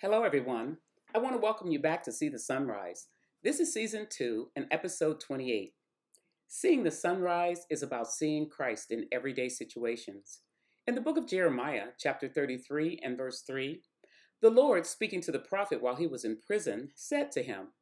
[0.00, 0.76] Hello, everyone.
[1.12, 3.08] I want to welcome you back to See the Sunrise.
[3.42, 5.72] This is season two and episode 28.
[6.46, 10.42] Seeing the sunrise is about seeing Christ in everyday situations.
[10.86, 13.82] In the book of Jeremiah, chapter 33 and verse 3,
[14.40, 17.72] the Lord, speaking to the prophet while he was in prison, said to him,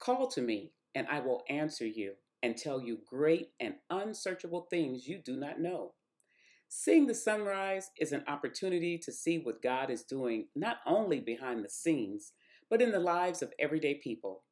[0.00, 5.06] Call to me, and I will answer you and tell you great and unsearchable things
[5.06, 5.92] you do not know.
[6.68, 11.64] Seeing the sunrise is an opportunity to see what God is doing not only behind
[11.64, 12.32] the scenes,
[12.68, 14.42] but in the lives of everyday people.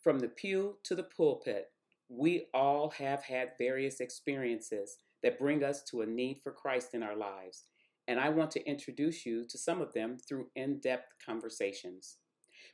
[0.00, 1.72] From the pew to the pulpit,
[2.08, 7.02] we all have had various experiences that bring us to a need for Christ in
[7.02, 7.64] our lives,
[8.06, 12.18] and I want to introduce you to some of them through in depth conversations.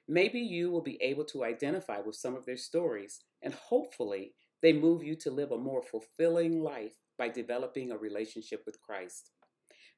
[0.08, 4.72] Maybe you will be able to identify with some of their stories, and hopefully, they
[4.72, 9.30] move you to live a more fulfilling life by developing a relationship with Christ.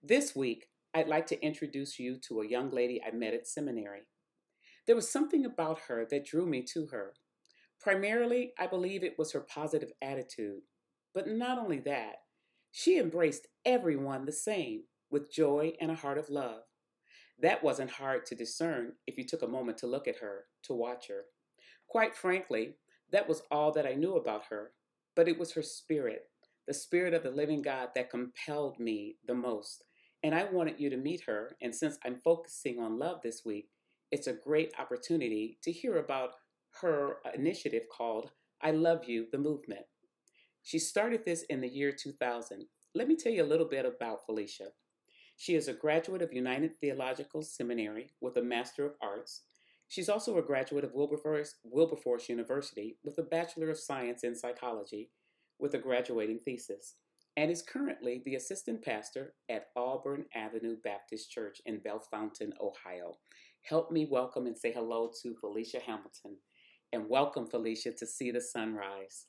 [0.02, 4.02] This week, I'd like to introduce you to a young lady I met at seminary.
[4.86, 7.14] There was something about her that drew me to her.
[7.80, 10.62] Primarily, I believe it was her positive attitude.
[11.14, 12.16] But not only that,
[12.70, 16.62] she embraced everyone the same with joy and a heart of love.
[17.40, 20.74] That wasn't hard to discern if you took a moment to look at her, to
[20.74, 21.24] watch her.
[21.88, 22.76] Quite frankly,
[23.12, 24.72] that was all that I knew about her,
[25.14, 26.22] but it was her spirit,
[26.66, 29.84] the Spirit of the living God that compelled me the most.
[30.22, 31.56] And I wanted you to meet her.
[31.60, 33.68] And since I'm focusing on love this week,
[34.10, 36.34] it's a great opportunity to hear about
[36.80, 38.30] her initiative called
[38.62, 39.84] I Love You, the Movement.
[40.62, 42.66] She started this in the year 2000.
[42.94, 44.68] Let me tell you a little bit about Felicia.
[45.36, 49.42] She is a graduate of United Theological Seminary with a Master of Arts.
[49.92, 55.10] She's also a graduate of Wilberforce, Wilberforce University with a Bachelor of Science in Psychology
[55.58, 56.94] with a graduating thesis
[57.36, 63.18] and is currently the assistant pastor at Auburn Avenue Baptist Church in Bellefontaine, Ohio.
[63.64, 66.38] Help me welcome and say hello to Felicia Hamilton.
[66.94, 69.26] And welcome, Felicia, to See the Sunrise.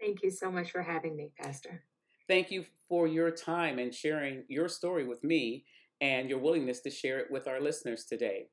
[0.00, 1.82] Thank you so much for having me, Pastor.
[2.28, 5.64] Thank you for your time and sharing your story with me
[6.00, 8.46] and your willingness to share it with our listeners today.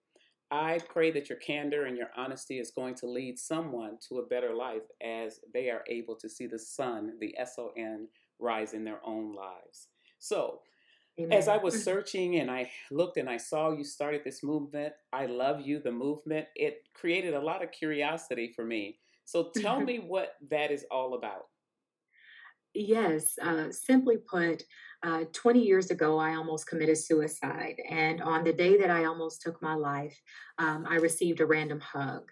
[0.51, 4.25] I pray that your candor and your honesty is going to lead someone to a
[4.25, 8.07] better life as they are able to see the sun, the S O N,
[8.39, 9.87] rise in their own lives.
[10.17, 10.61] So,
[11.19, 11.37] Amen.
[11.37, 15.27] as I was searching and I looked and I saw you started this movement, I
[15.27, 18.99] love you, the movement, it created a lot of curiosity for me.
[19.25, 21.45] So, tell me what that is all about.
[22.73, 24.63] Yes, uh, simply put,
[25.01, 27.81] uh, 20 years ago, I almost committed suicide.
[27.89, 30.19] And on the day that I almost took my life,
[30.57, 32.31] um, I received a random hug.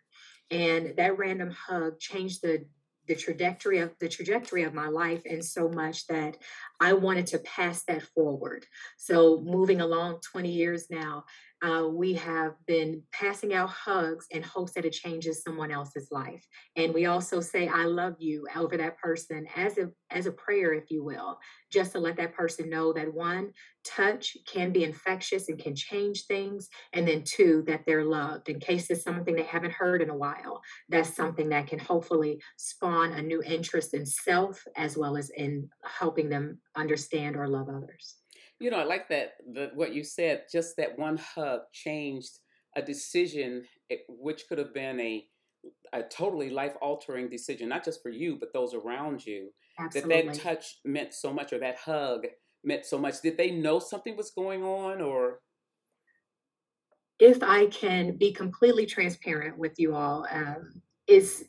[0.52, 2.66] And that random hug changed the
[3.08, 6.38] the trajectory of the trajectory of my life and so much that
[6.80, 8.66] I wanted to pass that forward.
[8.98, 11.24] So moving along 20 years now,
[11.64, 16.46] uh, we have been passing out hugs in hopes that it changes someone else's life.
[16.76, 20.74] And we also say, I love you over that person as a, as a prayer,
[20.74, 21.40] if you will,
[21.72, 23.52] just to let that person know that one,
[23.84, 26.70] touch can be infectious and can change things.
[26.94, 28.50] And then two, that they're loved.
[28.50, 32.40] In case it's something they haven't heard in a while, that's something that can hopefully
[32.58, 37.68] spawn a new interest in self as well as in helping them understand or love
[37.70, 38.17] others.
[38.60, 40.46] You know, I like that the, what you said.
[40.52, 42.40] Just that one hug changed
[42.76, 43.66] a decision,
[44.08, 45.26] which could have been a
[45.94, 49.50] a totally life altering decision, not just for you, but those around you.
[49.80, 50.16] Absolutely.
[50.16, 52.26] That that touch meant so much, or that hug
[52.64, 53.22] meant so much.
[53.22, 55.40] Did they know something was going on, or?
[57.20, 61.44] If I can be completely transparent with you all, um, it's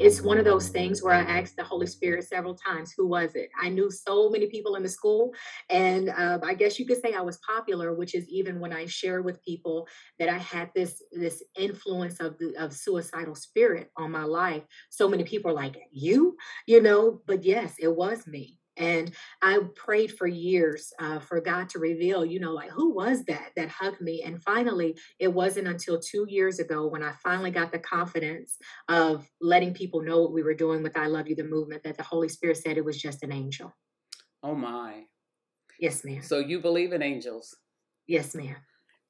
[0.00, 3.34] it's one of those things where I asked the Holy Spirit several times, who was
[3.36, 3.48] it?
[3.60, 5.32] I knew so many people in the school,
[5.70, 8.86] and uh, I guess you could say I was popular, which is even when I
[8.86, 9.86] share with people
[10.18, 14.64] that I had this this influence of the of suicidal spirit on my life.
[14.90, 18.58] So many people are like, you, you know, but yes, it was me.
[18.76, 23.24] And I prayed for years uh, for God to reveal, you know, like who was
[23.24, 24.22] that that hugged me?
[24.24, 28.56] And finally, it wasn't until two years ago when I finally got the confidence
[28.88, 31.96] of letting people know what we were doing with I Love You, the movement, that
[31.96, 33.74] the Holy Spirit said it was just an angel.
[34.42, 35.04] Oh, my.
[35.78, 36.22] Yes, ma'am.
[36.22, 37.56] So you believe in angels?
[38.06, 38.56] Yes, ma'am.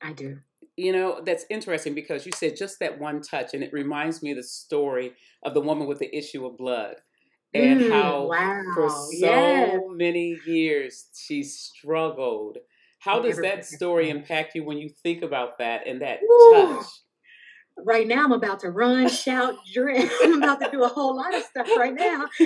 [0.02, 0.38] I do.
[0.76, 4.32] You know, that's interesting because you said just that one touch, and it reminds me
[4.32, 5.12] of the story
[5.44, 6.96] of the woman with the issue of blood
[7.54, 8.62] and mm, how wow.
[8.74, 9.80] for so yes.
[9.90, 12.58] many years she struggled.
[12.98, 16.52] How does that story impact you when you think about that and that Ooh.
[16.52, 16.86] touch?
[17.76, 20.10] Right now, I'm about to run, shout, drink.
[20.22, 22.26] I'm about to do a whole lot of stuff right now.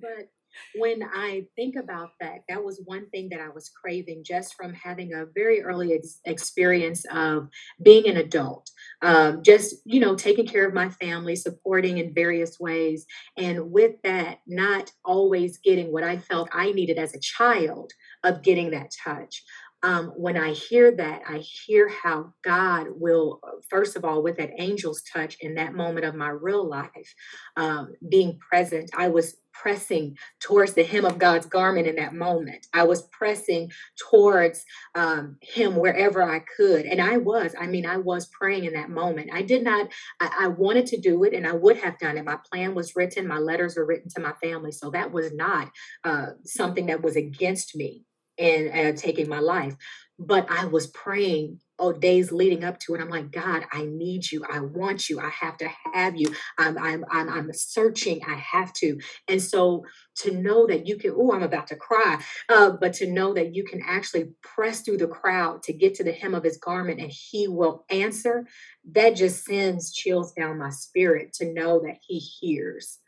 [0.00, 0.30] but
[0.74, 4.72] when I think about that, that was one thing that I was craving just from
[4.74, 7.48] having a very early ex- experience of
[7.82, 8.70] being an adult,
[9.02, 13.06] um, just, you know, taking care of my family, supporting in various ways.
[13.36, 17.92] And with that, not always getting what I felt I needed as a child
[18.22, 19.44] of getting that touch
[19.84, 23.38] um, when I hear that, I hear how God will,
[23.68, 27.14] first of all, with that angel's touch in that moment of my real life,
[27.58, 32.66] um, being present, I was pressing towards the hem of God's garment in that moment.
[32.72, 33.70] I was pressing
[34.10, 34.64] towards
[34.94, 36.86] um, Him wherever I could.
[36.86, 39.30] And I was, I mean, I was praying in that moment.
[39.34, 42.24] I did not, I, I wanted to do it and I would have done it.
[42.24, 44.72] My plan was written, my letters were written to my family.
[44.72, 45.70] So that was not
[46.04, 48.06] uh, something that was against me
[48.38, 49.76] and uh, taking my life.
[50.18, 54.30] But I was praying oh days leading up to it i'm like god i need
[54.30, 54.44] you.
[54.50, 55.18] I want you.
[55.20, 56.32] I have to have you.
[56.58, 58.20] I'm i'm i'm, I'm searching.
[58.26, 58.98] I have to.
[59.28, 59.84] And so
[60.16, 63.54] to know that you can oh i'm about to cry uh, but to know that
[63.54, 67.00] you can actually press through the crowd to get to the hem of his garment
[67.00, 68.46] and he will answer
[68.92, 72.98] that just sends chills down my spirit to know that he hears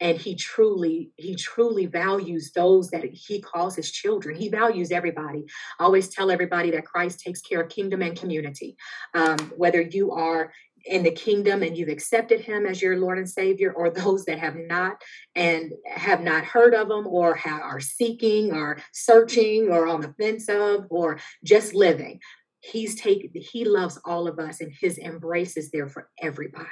[0.00, 4.36] and he truly he truly values those that he calls his children.
[4.36, 5.44] He values everybody.
[5.78, 8.76] I always tell everybody that christ takes care of kingdom and community.
[9.14, 10.52] Um, whether you are
[10.86, 14.38] in the kingdom and you've accepted him as your lord and savior or those that
[14.38, 14.96] have not
[15.34, 20.14] and have not heard of him or have, are seeking or searching or on the
[20.18, 22.18] fence of or just living
[22.60, 26.66] he's taken he loves all of us and his embrace is there for everybody.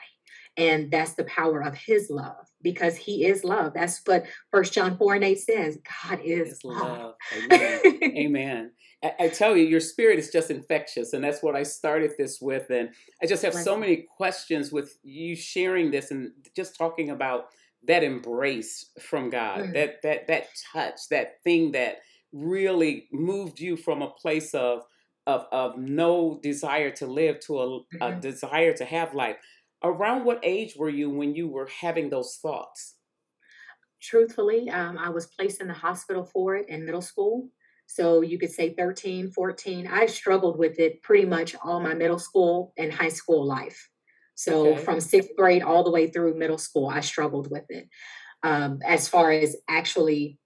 [0.56, 3.72] And that's the power of his love because he is love.
[3.74, 5.78] That's what First John 4 and 8 says.
[6.02, 6.80] God is love.
[6.80, 7.14] love.
[7.44, 7.80] Amen.
[8.02, 8.70] Amen.
[9.02, 11.12] I, I, tell you, your spirit is just infectious.
[11.12, 12.70] And that's what I started this with.
[12.70, 12.90] And
[13.22, 17.46] I just have so many questions with you sharing this and just talking about
[17.86, 19.72] that embrace from God, mm.
[19.74, 21.98] that that that touch, that thing that
[22.32, 24.82] really moved you from a place of
[25.28, 28.02] of, of no desire to live to a, mm-hmm.
[28.02, 29.36] a desire to have life
[29.82, 32.94] around what age were you when you were having those thoughts?
[34.00, 37.48] Truthfully, um, I was placed in the hospital for it in middle school.
[37.86, 39.86] So you could say 13, 14.
[39.86, 43.88] I struggled with it pretty much all my middle school and high school life.
[44.34, 44.84] So okay.
[44.84, 47.88] from sixth grade all the way through middle school, I struggled with it.
[48.44, 50.38] Um, as far as actually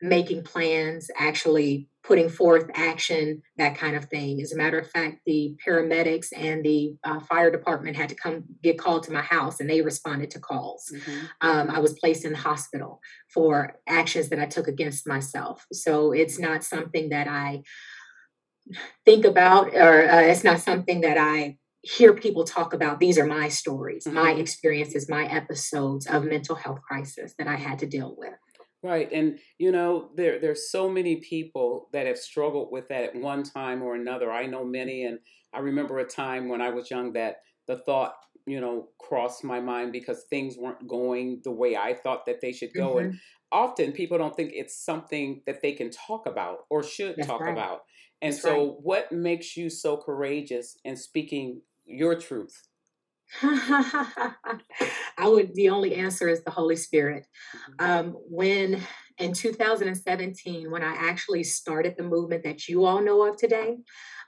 [0.00, 4.40] making plans, actually putting forth action, that kind of thing.
[4.40, 8.44] As a matter of fact, the paramedics and the uh, fire department had to come
[8.62, 10.90] get called to my house and they responded to calls.
[10.92, 11.26] Mm-hmm.
[11.42, 13.00] Um, I was placed in the hospital
[13.32, 15.66] for actions that I took against myself.
[15.72, 17.62] So it's not something that I
[19.04, 23.26] think about or uh, it's not something that I hear people talk about these are
[23.26, 24.16] my stories mm-hmm.
[24.16, 28.34] my experiences my episodes of mental health crisis that i had to deal with
[28.82, 29.10] Right.
[29.12, 33.42] And you know, there there's so many people that have struggled with that at one
[33.42, 34.32] time or another.
[34.32, 35.18] I know many and
[35.52, 37.36] I remember a time when I was young that
[37.66, 38.14] the thought,
[38.46, 42.52] you know, crossed my mind because things weren't going the way I thought that they
[42.52, 42.94] should go.
[42.94, 43.10] Mm-hmm.
[43.10, 43.20] And
[43.52, 47.42] often people don't think it's something that they can talk about or should That's talk
[47.42, 47.52] right.
[47.52, 47.82] about.
[48.22, 48.76] And That's so right.
[48.82, 52.68] what makes you so courageous in speaking your truth?
[53.42, 57.26] I would, the only answer is the Holy Spirit.
[57.80, 57.90] Mm-hmm.
[57.90, 58.82] Um, when
[59.20, 63.76] in 2017, when I actually started the movement that you all know of today,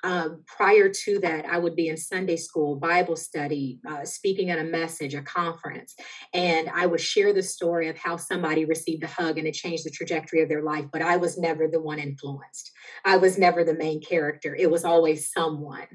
[0.05, 4.59] um, prior to that, I would be in Sunday school, Bible study, uh, speaking at
[4.59, 5.95] a message, a conference,
[6.35, 9.87] and I would share the story of how somebody received a hug and it changed
[9.87, 10.87] the trajectory of their life.
[10.93, 12.73] But I was never the one influenced.
[13.05, 14.57] I was never the main character.
[14.57, 15.87] It was always someone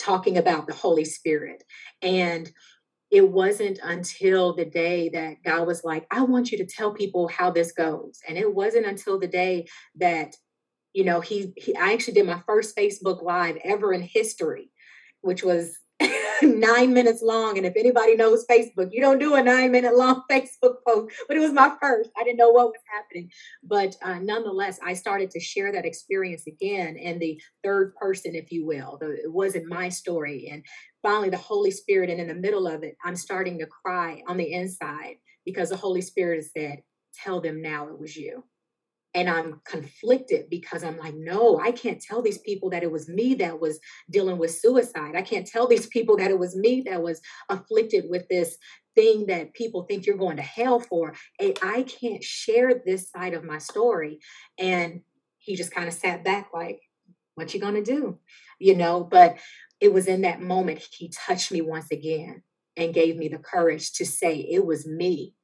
[0.00, 1.62] talking about the Holy Spirit.
[2.02, 2.50] And
[3.12, 7.28] it wasn't until the day that God was like, I want you to tell people
[7.28, 8.18] how this goes.
[8.26, 9.66] And it wasn't until the day
[9.96, 10.34] that
[10.92, 14.70] you know he, he i actually did my first facebook live ever in history
[15.20, 15.78] which was
[16.58, 17.56] nine minutes long.
[17.56, 21.36] And if anybody knows facebook you don't do a nine minute long facebook post but
[21.36, 22.10] it was my first.
[22.18, 23.30] I didn't know what was happening.
[23.62, 28.50] But uh, nonetheless i started to share that experience again in the third person if
[28.52, 30.48] you will it wasn't my story.
[30.50, 30.64] And
[31.02, 34.36] finally the holy spirit and in the middle of it i'm starting to cry on
[34.36, 36.82] the inside because the holy spirit said
[37.12, 38.42] tell them now it was you
[39.14, 43.08] and I'm conflicted because I'm like, no, I can't tell these people that it was
[43.08, 43.78] me that was
[44.10, 45.14] dealing with suicide.
[45.14, 48.56] I can't tell these people that it was me that was afflicted with this
[48.94, 51.14] thing that people think you're going to hell for.
[51.38, 54.20] And I can't share this side of my story.
[54.58, 55.00] And
[55.38, 56.80] he just kind of sat back like,
[57.34, 58.18] what you gonna do?
[58.58, 59.36] You know, but
[59.80, 62.42] it was in that moment he touched me once again
[62.76, 65.34] and gave me the courage to say it was me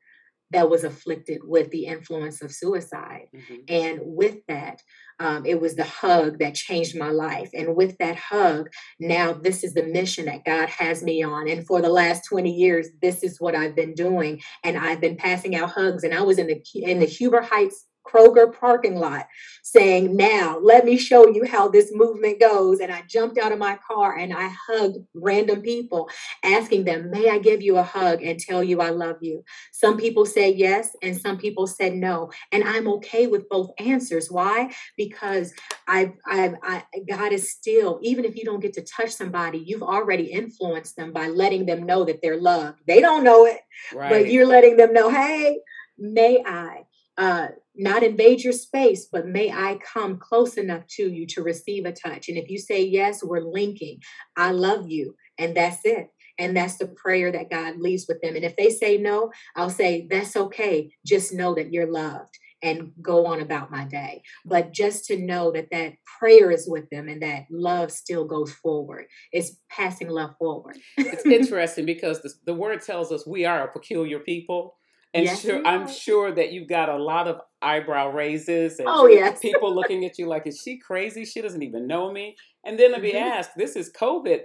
[0.51, 3.27] that was afflicted with the influence of suicide.
[3.35, 3.55] Mm-hmm.
[3.69, 4.83] And with that,
[5.21, 7.51] um, it was the hug that changed my life.
[7.53, 8.69] And with that hug,
[9.01, 11.49] now this is the mission that God has me on.
[11.49, 14.41] And for the last 20 years, this is what I've been doing.
[14.65, 16.05] And I've been passing out hugs.
[16.05, 19.27] And I was in the in the Huber Heights Kroger parking lot
[19.63, 22.81] saying, Now, let me show you how this movement goes.
[22.81, 26.09] And I jumped out of my car and I hugged random people,
[26.43, 29.45] asking them, May I give you a hug and tell you I love you?
[29.73, 32.31] Some people said yes, and some people said no.
[32.53, 34.31] And I'm okay with both answers.
[34.31, 34.73] Why?
[34.97, 35.53] Because
[35.87, 39.83] I've, I've, I, God is still, even if you don't get to touch somebody, you've
[39.83, 42.79] already influenced them by letting them know that they're loved.
[42.87, 43.61] They don't know it,
[43.95, 44.11] right.
[44.11, 45.59] but you're letting them know, hey,
[45.99, 46.85] may I
[47.19, 51.85] uh, not invade your space, but may I come close enough to you to receive
[51.85, 52.29] a touch?
[52.29, 54.01] And if you say yes, we're linking.
[54.37, 55.15] I love you.
[55.39, 56.09] And that's it.
[56.39, 58.37] And that's the prayer that God leaves with them.
[58.37, 60.93] And if they say no, I'll say, that's okay.
[61.05, 64.23] Just know that you're loved and go on about my day.
[64.45, 68.53] But just to know that that prayer is with them and that love still goes
[68.53, 69.07] forward.
[69.33, 70.79] It's passing love forward.
[70.97, 74.78] it's interesting because the, the word tells us we are a peculiar people.
[75.15, 79.07] And yes, sure, I'm sure that you've got a lot of eyebrow raises and oh,
[79.07, 79.39] yes.
[79.43, 81.25] people looking at you like, is she crazy?
[81.25, 82.37] She doesn't even know me.
[82.65, 83.39] And then to be mm-hmm.
[83.39, 84.41] asked, this is COVID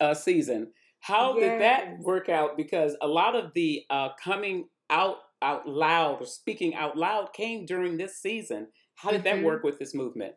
[0.00, 0.72] uh, season.
[1.00, 1.40] How yes.
[1.40, 2.56] did that work out?
[2.56, 7.66] Because a lot of the uh, coming out out loud or speaking out loud came
[7.66, 8.68] during this season.
[8.94, 9.36] How did mm-hmm.
[9.36, 10.32] that work with this movement?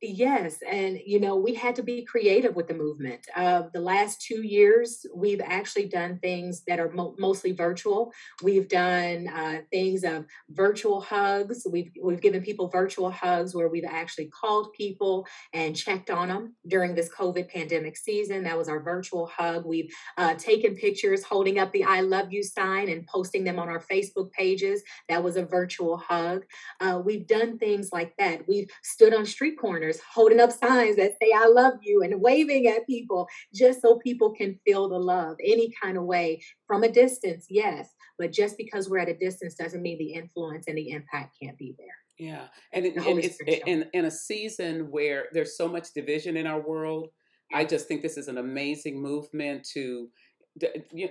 [0.00, 3.26] Yes, and you know, we had to be creative with the movement.
[3.34, 8.12] Uh, the last two years, we've actually done things that are mo- mostly virtual.
[8.40, 11.66] We've done uh, things of virtual hugs.
[11.68, 16.54] We've we've given people virtual hugs where we've actually called people and checked on them
[16.68, 18.44] during this COVID pandemic season.
[18.44, 19.66] That was our virtual hug.
[19.66, 23.68] We've uh, taken pictures holding up the "I love you" sign and posting them on
[23.68, 24.80] our Facebook pages.
[25.08, 26.44] That was a virtual hug.
[26.78, 28.46] Uh, we've done things like that.
[28.46, 32.20] We've stood on street corners corners holding up signs that say I love you and
[32.20, 36.82] waving at people just so people can feel the love any kind of way from
[36.82, 37.88] a distance, yes.
[38.18, 41.56] But just because we're at a distance doesn't mean the influence and the impact can't
[41.56, 41.86] be there.
[42.18, 42.48] Yeah.
[42.72, 46.60] And, it, and it's in, in a season where there's so much division in our
[46.60, 47.08] world,
[47.52, 50.08] I just think this is an amazing movement to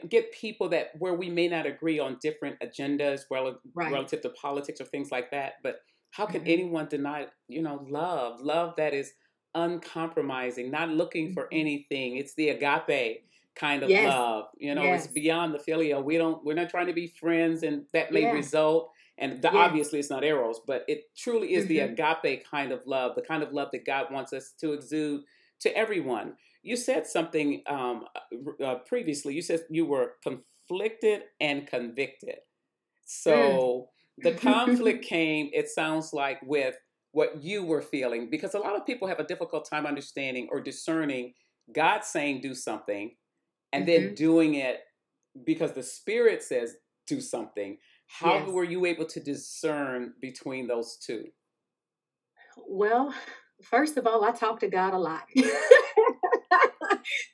[0.09, 3.91] get people that where we may not agree on different agendas relative, right.
[3.91, 5.77] relative to politics or things like that, but
[6.11, 6.49] how can mm-hmm.
[6.49, 8.41] anyone deny, you know, love?
[8.41, 9.13] Love that is
[9.55, 11.59] uncompromising, not looking for mm-hmm.
[11.59, 12.17] anything.
[12.17, 13.23] It's the agape
[13.55, 14.07] kind of yes.
[14.07, 14.45] love.
[14.57, 15.05] You know, yes.
[15.05, 16.03] it's beyond the filial.
[16.03, 18.31] We don't we're not trying to be friends and that may yeah.
[18.31, 21.95] result and the, obviously it's not eros, but it truly is mm-hmm.
[21.95, 25.23] the agape kind of love, the kind of love that God wants us to exude
[25.61, 26.33] to everyone.
[26.61, 28.05] You said something um,
[28.59, 29.33] uh, uh previously.
[29.33, 32.35] You said you were conflicted and convicted.
[32.35, 33.05] Mm.
[33.05, 36.75] So the conflict came, it sounds like, with
[37.11, 40.61] what you were feeling, because a lot of people have a difficult time understanding or
[40.61, 41.33] discerning
[41.73, 43.15] God saying do something
[43.73, 44.05] and mm-hmm.
[44.05, 44.81] then doing it
[45.45, 46.75] because the Spirit says
[47.07, 47.77] do something.
[48.07, 48.49] How yes.
[48.49, 51.25] were you able to discern between those two?
[52.67, 53.13] Well,
[53.63, 55.23] first of all, I talk to God a lot.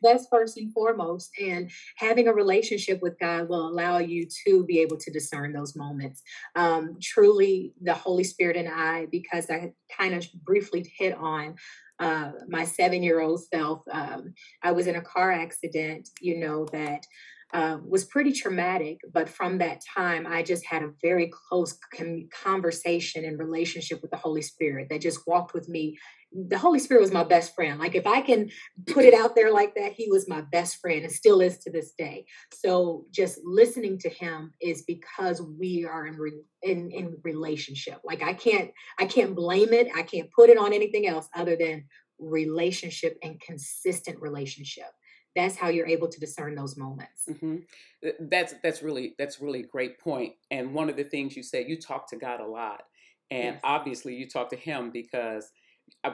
[0.02, 1.32] That's first and foremost.
[1.42, 5.76] And having a relationship with God will allow you to be able to discern those
[5.76, 6.22] moments.
[6.56, 11.56] Um, truly, the Holy Spirit and I, because I kind of briefly hit on
[12.00, 16.66] uh, my seven year old self, um, I was in a car accident, you know,
[16.72, 17.06] that.
[17.54, 22.28] Uh, was pretty traumatic, but from that time, I just had a very close com-
[22.34, 25.96] conversation and relationship with the Holy Spirit that just walked with me
[26.34, 27.80] the Holy Spirit was my best friend.
[27.80, 28.50] Like if I can
[28.88, 31.72] put it out there like that, he was my best friend and still is to
[31.72, 32.26] this day.
[32.52, 38.00] So just listening to him is because we are in re- in in relationship.
[38.04, 39.88] Like I can't I can't blame it.
[39.96, 41.86] I can't put it on anything else other than
[42.20, 44.90] relationship and consistent relationship.
[45.36, 47.24] That's how you're able to discern those moments.
[47.30, 47.58] Mm-hmm.
[48.30, 50.34] That's that's really that's really a great point.
[50.52, 52.84] And one of the things you said, you talk to God a lot,
[53.30, 53.62] and yes.
[53.64, 55.52] obviously you talk to Him because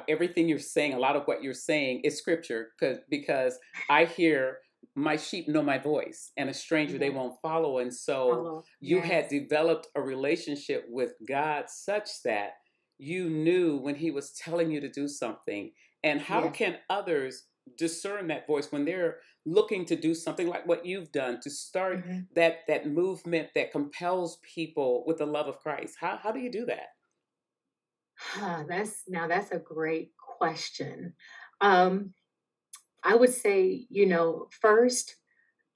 [0.08, 3.58] everything you're saying, a lot of what you're saying is scripture because because
[3.90, 4.60] I hear
[4.96, 8.64] my sheep know my voice and a stranger they won't follow and so follow.
[8.80, 9.06] you yes.
[9.06, 12.52] had developed a relationship with God such that
[12.98, 15.72] you knew when he was telling you to do something
[16.04, 16.56] and how yes.
[16.56, 17.46] can others
[17.78, 22.00] discern that voice when they're looking to do something like what you've done to start
[22.00, 22.20] mm-hmm.
[22.36, 26.52] that that movement that compels people with the love of Christ how how do you
[26.52, 26.88] do that
[28.68, 31.14] that's now that's a great question.
[31.62, 32.14] Um,
[33.04, 35.16] I would say, you know, first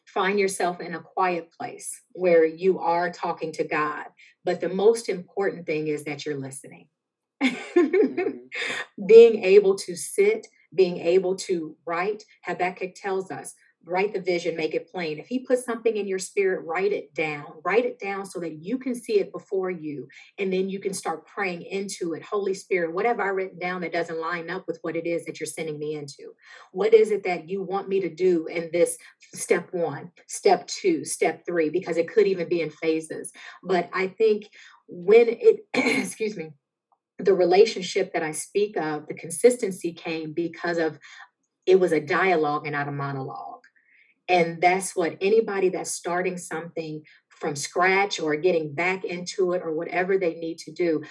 [0.05, 4.05] find yourself in a quiet place where you are talking to God.
[4.43, 6.87] But the most important thing is that you're listening.
[7.43, 9.05] mm-hmm.
[9.07, 13.53] Being able to sit, being able to write, Habakkuk tells us
[13.85, 15.19] write the vision, make it plain.
[15.19, 17.45] If he puts something in your spirit, write it down.
[17.65, 20.07] Write it down so that you can see it before you.
[20.37, 22.23] And then you can start praying into it.
[22.23, 25.25] Holy Spirit, what have I written down that doesn't line up with what it is
[25.25, 26.33] that you're sending me into?
[26.71, 28.97] What is it that you want me to do in this
[29.33, 31.69] step one, step two, step three?
[31.69, 33.31] Because it could even be in phases.
[33.63, 34.49] But I think
[34.87, 36.51] when it, excuse me,
[37.19, 40.97] the relationship that I speak of, the consistency came because of
[41.65, 43.52] it was a dialogue and not a monologue.
[44.29, 49.73] And that's what anybody that's starting something from scratch or getting back into it or
[49.73, 51.03] whatever they need to do,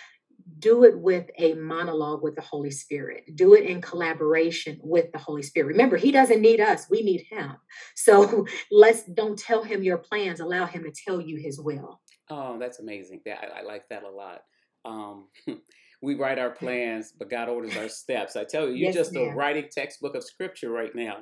[0.58, 3.24] do it with a monologue with the Holy Spirit.
[3.34, 5.68] Do it in collaboration with the Holy Spirit.
[5.68, 7.56] Remember, He doesn't need us, we need Him.
[7.94, 12.00] So let's don't tell Him your plans, allow Him to tell you His will.
[12.30, 13.20] Oh, that's amazing.
[13.26, 14.42] Yeah, I, I like that a lot.
[14.84, 15.28] Um,
[16.02, 18.36] we write our plans, but God orders our steps.
[18.36, 19.30] I tell you, you're yes, just ma'am.
[19.30, 21.18] a writing textbook of scripture right now.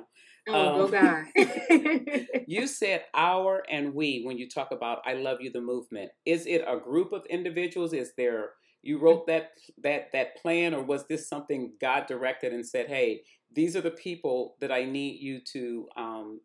[0.49, 1.25] Oh, um, God.
[2.47, 6.11] you said our and we when you talk about I love you the movement.
[6.25, 7.93] Is it a group of individuals?
[7.93, 9.01] Is there you mm.
[9.01, 9.51] wrote that
[9.83, 13.21] that that plan or was this something God directed and said, "Hey,
[13.53, 16.41] these are the people that I need you to um,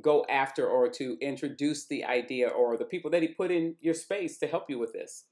[0.00, 3.94] go after or to introduce the idea or the people that he put in your
[3.94, 5.24] space to help you with this?"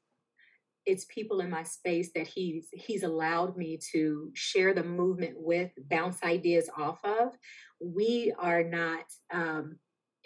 [0.88, 5.70] it's people in my space that he's he's allowed me to share the movement with
[5.90, 7.32] bounce ideas off of
[7.80, 9.78] we are not um,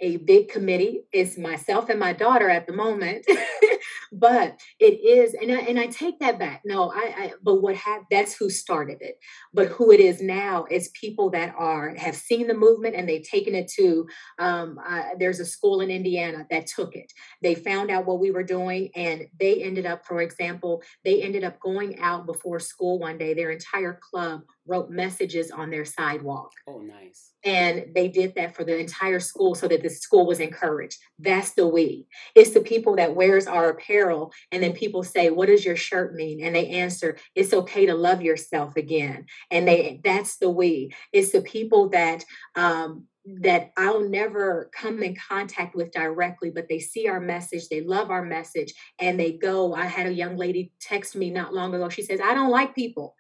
[0.03, 1.05] a big committee.
[1.13, 3.25] It's myself and my daughter at the moment,
[4.13, 6.63] but it is, and I, and I take that back.
[6.65, 9.17] No, I, I but what have that's who started it.
[9.55, 13.27] But who it is now is people that are have seen the movement and they've
[13.27, 14.07] taken it to.
[14.41, 17.13] Um, uh, there's a school in Indiana that took it.
[17.41, 21.45] They found out what we were doing, and they ended up, for example, they ended
[21.45, 23.35] up going out before school one day.
[23.35, 26.51] Their entire club wrote messages on their sidewalk.
[26.69, 27.33] Oh, nice.
[27.45, 30.99] And they did that for the entire school so that the school was encouraged.
[31.19, 32.07] That's the we.
[32.35, 34.33] It's the people that wears our apparel.
[34.53, 36.45] And then people say, what does your shirt mean?
[36.45, 39.27] And they answer, it's okay to love yourself again.
[39.51, 40.95] And they that's the we.
[41.13, 46.81] It's the people that um, that I'll never come in contact with directly, but they
[46.81, 49.75] see our message, they love our message, and they go.
[49.75, 51.89] I had a young lady text me not long ago.
[51.89, 53.15] She says, I don't like people.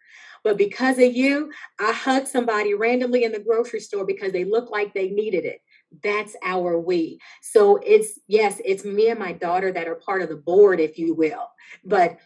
[0.44, 4.70] But because of you, I hugged somebody randomly in the grocery store because they looked
[4.70, 5.60] like they needed it.
[6.02, 7.20] That's our we.
[7.42, 10.98] So it's, yes, it's me and my daughter that are part of the board, if
[10.98, 11.48] you will.
[11.84, 12.18] But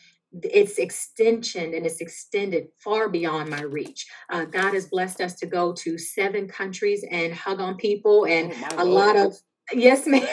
[0.43, 4.07] it's extension and it's extended far beyond my reach.
[4.29, 8.53] Uh, God has blessed us to go to seven countries and hug on people, and
[8.73, 9.37] oh a lot of
[9.73, 10.27] Yes, ma'am.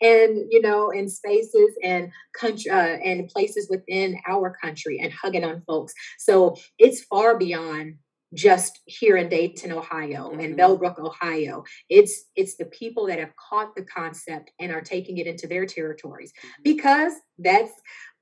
[0.00, 5.44] and you know, in spaces and country uh, and places within our country, and hugging
[5.44, 5.92] on folks.
[6.18, 7.96] So it's far beyond
[8.34, 10.40] just here in Dayton, Ohio, mm-hmm.
[10.40, 11.64] and Bellbrook, Ohio.
[11.88, 15.66] It's it's the people that have caught the concept and are taking it into their
[15.66, 16.62] territories mm-hmm.
[16.62, 17.72] because that's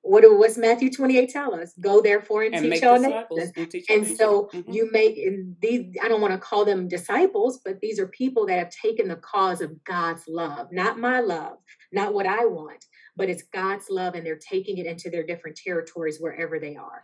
[0.02, 1.74] what what's Matthew 28 tell us?
[1.78, 3.52] Go therefore and, and teach all nations.
[3.56, 4.70] And, and so mm-hmm.
[4.72, 5.18] you make
[5.60, 9.08] these, I don't want to call them disciples, but these are people that have taken
[9.08, 11.58] the cause of God's love, not my love,
[11.92, 12.84] not what I want,
[13.16, 17.02] but it's God's love, and they're taking it into their different territories wherever they are.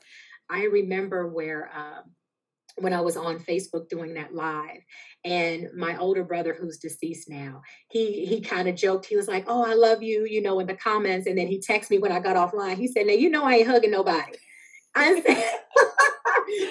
[0.49, 2.11] I remember where um,
[2.79, 4.81] when I was on Facebook doing that live.
[5.25, 9.07] And my older brother, who's deceased now, he he kind of joked.
[9.07, 11.27] He was like, "Oh, I love you," you know, in the comments.
[11.27, 12.77] And then he texted me when I got offline.
[12.77, 14.37] He said, "Now you know I ain't hugging nobody."
[14.95, 15.45] I said,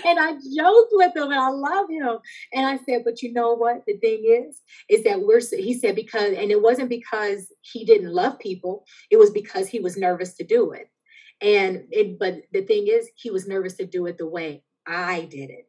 [0.06, 2.18] and I joked with him, and I love him.
[2.54, 3.84] And I said, "But you know what?
[3.86, 8.13] The thing is, is that we're." He said because, and it wasn't because he didn't
[8.13, 8.86] love people.
[9.12, 10.88] It was because he was nervous to do it.
[11.41, 15.22] And it, but the thing is, he was nervous to do it the way I
[15.22, 15.68] did it.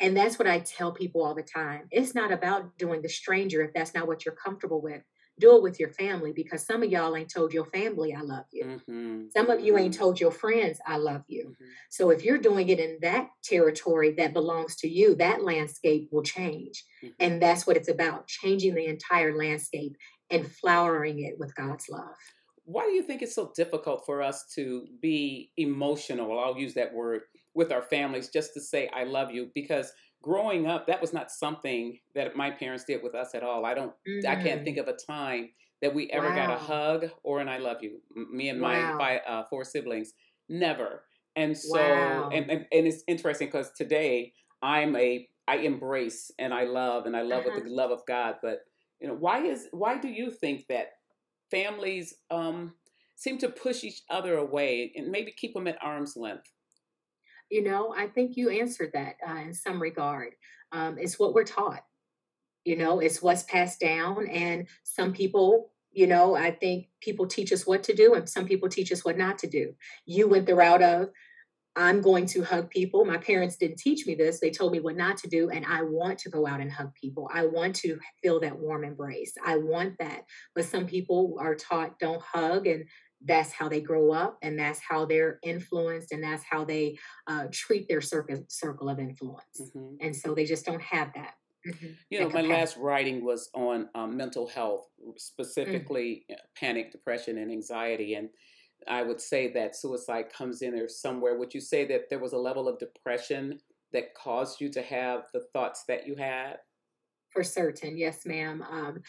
[0.00, 1.82] And that's what I tell people all the time.
[1.90, 5.02] It's not about doing the stranger if that's not what you're comfortable with.
[5.38, 8.46] Do it with your family because some of y'all ain't told your family I love
[8.52, 8.64] you.
[8.64, 9.24] Mm-hmm.
[9.36, 10.00] Some of you ain't mm-hmm.
[10.00, 11.48] told your friends I love you.
[11.48, 11.64] Mm-hmm.
[11.90, 16.22] So if you're doing it in that territory that belongs to you, that landscape will
[16.22, 16.82] change.
[17.04, 17.12] Mm-hmm.
[17.20, 19.96] And that's what it's about changing the entire landscape
[20.30, 22.16] and flowering it with God's love.
[22.64, 26.38] Why do you think it's so difficult for us to be emotional?
[26.38, 27.22] I'll use that word
[27.56, 29.92] with our families just to say I love you because
[30.22, 33.64] growing up that was not something that my parents did with us at all.
[33.64, 34.24] I don't mm.
[34.26, 34.64] I can't mm.
[34.64, 35.50] think of a time
[35.82, 36.36] that we ever wow.
[36.36, 38.00] got a hug or an I love you.
[38.32, 38.98] Me and my wow.
[38.98, 40.12] five, uh, four siblings
[40.48, 41.04] never.
[41.34, 42.30] And so wow.
[42.32, 47.16] and, and, and it's interesting because today I'm a I embrace and I love and
[47.16, 47.52] I love uh-huh.
[47.54, 48.60] with the love of God, but
[49.00, 50.88] You know, why is why do you think that
[51.50, 52.74] families um,
[53.14, 56.50] seem to push each other away and maybe keep them at arm's length?
[57.50, 60.32] You know, I think you answered that uh, in some regard.
[60.72, 61.84] Um, it's what we're taught.
[62.64, 67.52] You know, it's what's passed down, and some people you know, I think people teach
[67.52, 69.72] us what to do and some people teach us what not to do.
[70.04, 71.08] You went the route of,
[71.74, 73.06] I'm going to hug people.
[73.06, 74.38] My parents didn't teach me this.
[74.38, 75.48] They told me what not to do.
[75.48, 77.30] And I want to go out and hug people.
[77.32, 79.32] I want to feel that warm embrace.
[79.44, 80.22] I want that.
[80.54, 82.84] But some people are taught don't hug and
[83.26, 87.46] that's how they grow up and that's how they're influenced and that's how they uh,
[87.50, 89.60] treat their circle, circle of influence.
[89.60, 89.96] Mm-hmm.
[90.00, 91.34] And so they just don't have that.
[91.66, 91.86] Mm-hmm.
[92.10, 95.18] You know, my last writing was on um, mental health, mm.
[95.18, 96.36] specifically mm.
[96.56, 98.14] panic, depression, and anxiety.
[98.14, 98.28] And
[98.86, 101.36] I would say that suicide comes in there somewhere.
[101.36, 103.58] Would you say that there was a level of depression
[103.92, 106.58] that caused you to have the thoughts that you had?
[107.30, 108.62] For certain, yes, ma'am.
[108.62, 109.02] Um,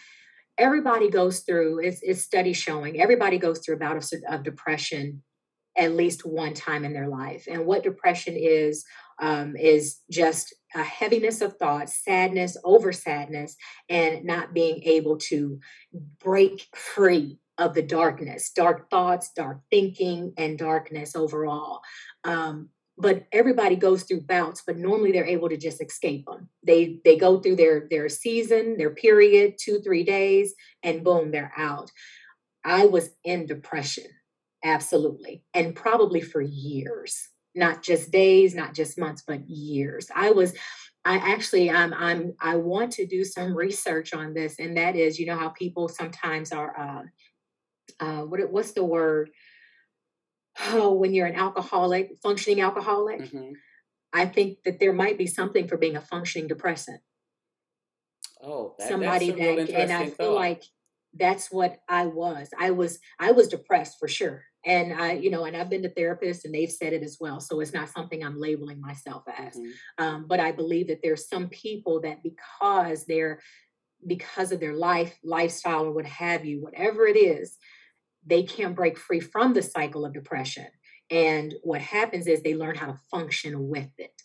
[0.58, 5.24] everybody goes through, it's, it's study showing, everybody goes through a bout of, of depression
[5.78, 7.48] at least one time in their life.
[7.50, 8.84] And what depression is,
[9.22, 13.56] um, is just a heaviness of thought, sadness over sadness,
[13.88, 15.60] and not being able to
[16.20, 21.82] break free of the darkness, dark thoughts, dark thinking, and darkness overall.
[22.24, 27.00] Um, but everybody goes through bouts but normally they're able to just escape them they
[27.04, 31.92] they go through their their season their period two three days and boom they're out
[32.66, 34.06] i was in depression
[34.64, 40.08] absolutely and probably for years not just days, not just months, but years.
[40.16, 40.54] I was
[41.04, 45.20] I actually i'm I'm I want to do some research on this, and that is,
[45.20, 46.80] you know, how people sometimes are
[48.00, 49.32] uh, uh, what it what's the word?
[50.70, 53.22] Oh, when you're an alcoholic, functioning alcoholic.
[53.22, 53.52] Mm-hmm.
[54.14, 57.02] I think that there might be something for being a functioning depressant.
[58.42, 60.36] Oh, that, somebody that, and I feel thought.
[60.36, 60.64] like
[61.14, 62.50] that's what I was.
[62.58, 65.90] I was I was depressed for sure and I, you know, and I've been to
[65.90, 67.40] therapists and they've said it as well.
[67.40, 69.56] So it's not something I'm labeling myself as.
[69.56, 70.04] Mm-hmm.
[70.04, 73.40] Um, but I believe that there's some people that because they're
[74.06, 77.58] because of their life, lifestyle, or what have you, whatever it is,
[78.28, 80.68] they can't break free from the cycle of depression.
[81.10, 84.22] And what happens is they learn how to function with it.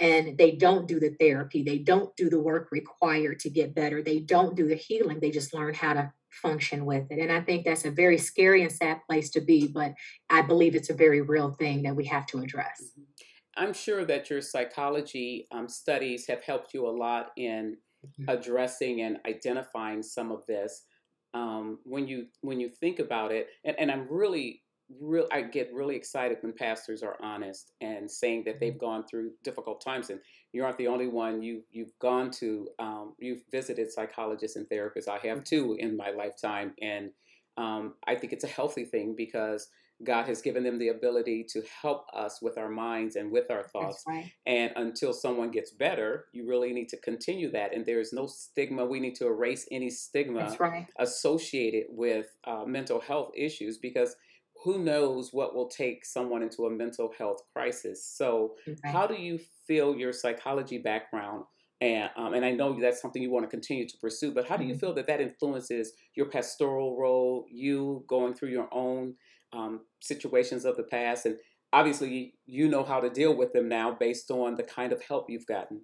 [0.00, 4.02] And they don't do the therapy, they don't do the work required to get better,
[4.02, 7.20] they don't do the healing, they just learn how to function with it.
[7.20, 9.92] And I think that's a very scary and sad place to be, but
[10.28, 12.82] I believe it's a very real thing that we have to address.
[12.82, 13.02] Mm-hmm.
[13.56, 18.24] I'm sure that your psychology um, studies have helped you a lot in mm-hmm.
[18.28, 20.82] addressing and identifying some of this.
[21.34, 24.62] Um, when you when you think about it, and, and I'm really
[25.00, 28.84] real I get really excited when pastors are honest and saying that they've mm-hmm.
[28.84, 30.20] gone through difficult times and
[30.52, 31.42] you aren't the only one.
[31.42, 35.08] You you've gone to um, you've visited psychologists and therapists.
[35.08, 37.10] I have too in my lifetime and
[37.56, 39.68] um, I think it's a healthy thing because
[40.04, 43.64] God has given them the ability to help us with our minds and with our
[43.64, 44.04] thoughts.
[44.06, 44.32] Right.
[44.46, 47.74] And until someone gets better, you really need to continue that.
[47.74, 48.84] And there is no stigma.
[48.84, 50.86] We need to erase any stigma right.
[50.98, 54.16] associated with uh, mental health issues because
[54.64, 58.04] who knows what will take someone into a mental health crisis.
[58.04, 61.44] So, how do you feel your psychology background?
[61.80, 64.56] And, um, and I know that's something you want to continue to pursue, but how
[64.56, 64.78] do you mm-hmm.
[64.78, 69.14] feel that that influences your pastoral role, you going through your own
[69.52, 71.26] um, situations of the past?
[71.26, 71.36] And
[71.72, 75.26] obviously, you know how to deal with them now based on the kind of help
[75.28, 75.82] you've gotten.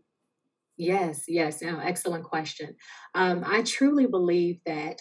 [0.76, 2.76] Yes, yes, no, excellent question.
[3.14, 5.00] Um, I truly believe that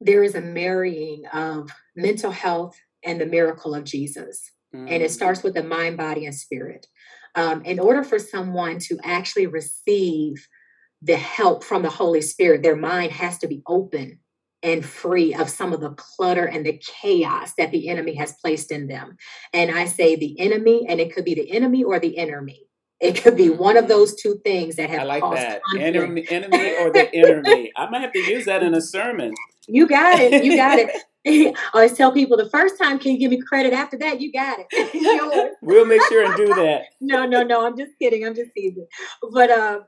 [0.00, 4.50] there is a marrying of mental health and the miracle of Jesus.
[4.74, 4.88] Mm-hmm.
[4.88, 5.14] And it mm.
[5.14, 6.86] starts with the mind, body, and spirit.
[7.34, 10.46] Um, in order for someone to actually receive
[11.02, 14.18] the help from the Holy Spirit, their mind has to be open
[14.62, 18.70] and free of some of the clutter and the chaos that the enemy has placed
[18.70, 19.16] in them.
[19.52, 22.66] And I say the enemy, and it could be the enemy or the enemy.
[23.00, 25.62] It could be one of those two things that have I like that.
[25.76, 27.72] Enemy, enemy or the enemy.
[27.76, 29.34] I might have to use that in a sermon.
[29.66, 30.44] You got it.
[30.44, 30.90] You got it.
[31.26, 33.72] I always tell people the first time, can you give me credit?
[33.72, 35.54] After that, you got it.
[35.62, 36.86] we'll make sure and do that.
[37.00, 37.64] no, no, no.
[37.64, 38.26] I'm just kidding.
[38.26, 38.88] I'm just teasing.
[39.32, 39.80] But uh,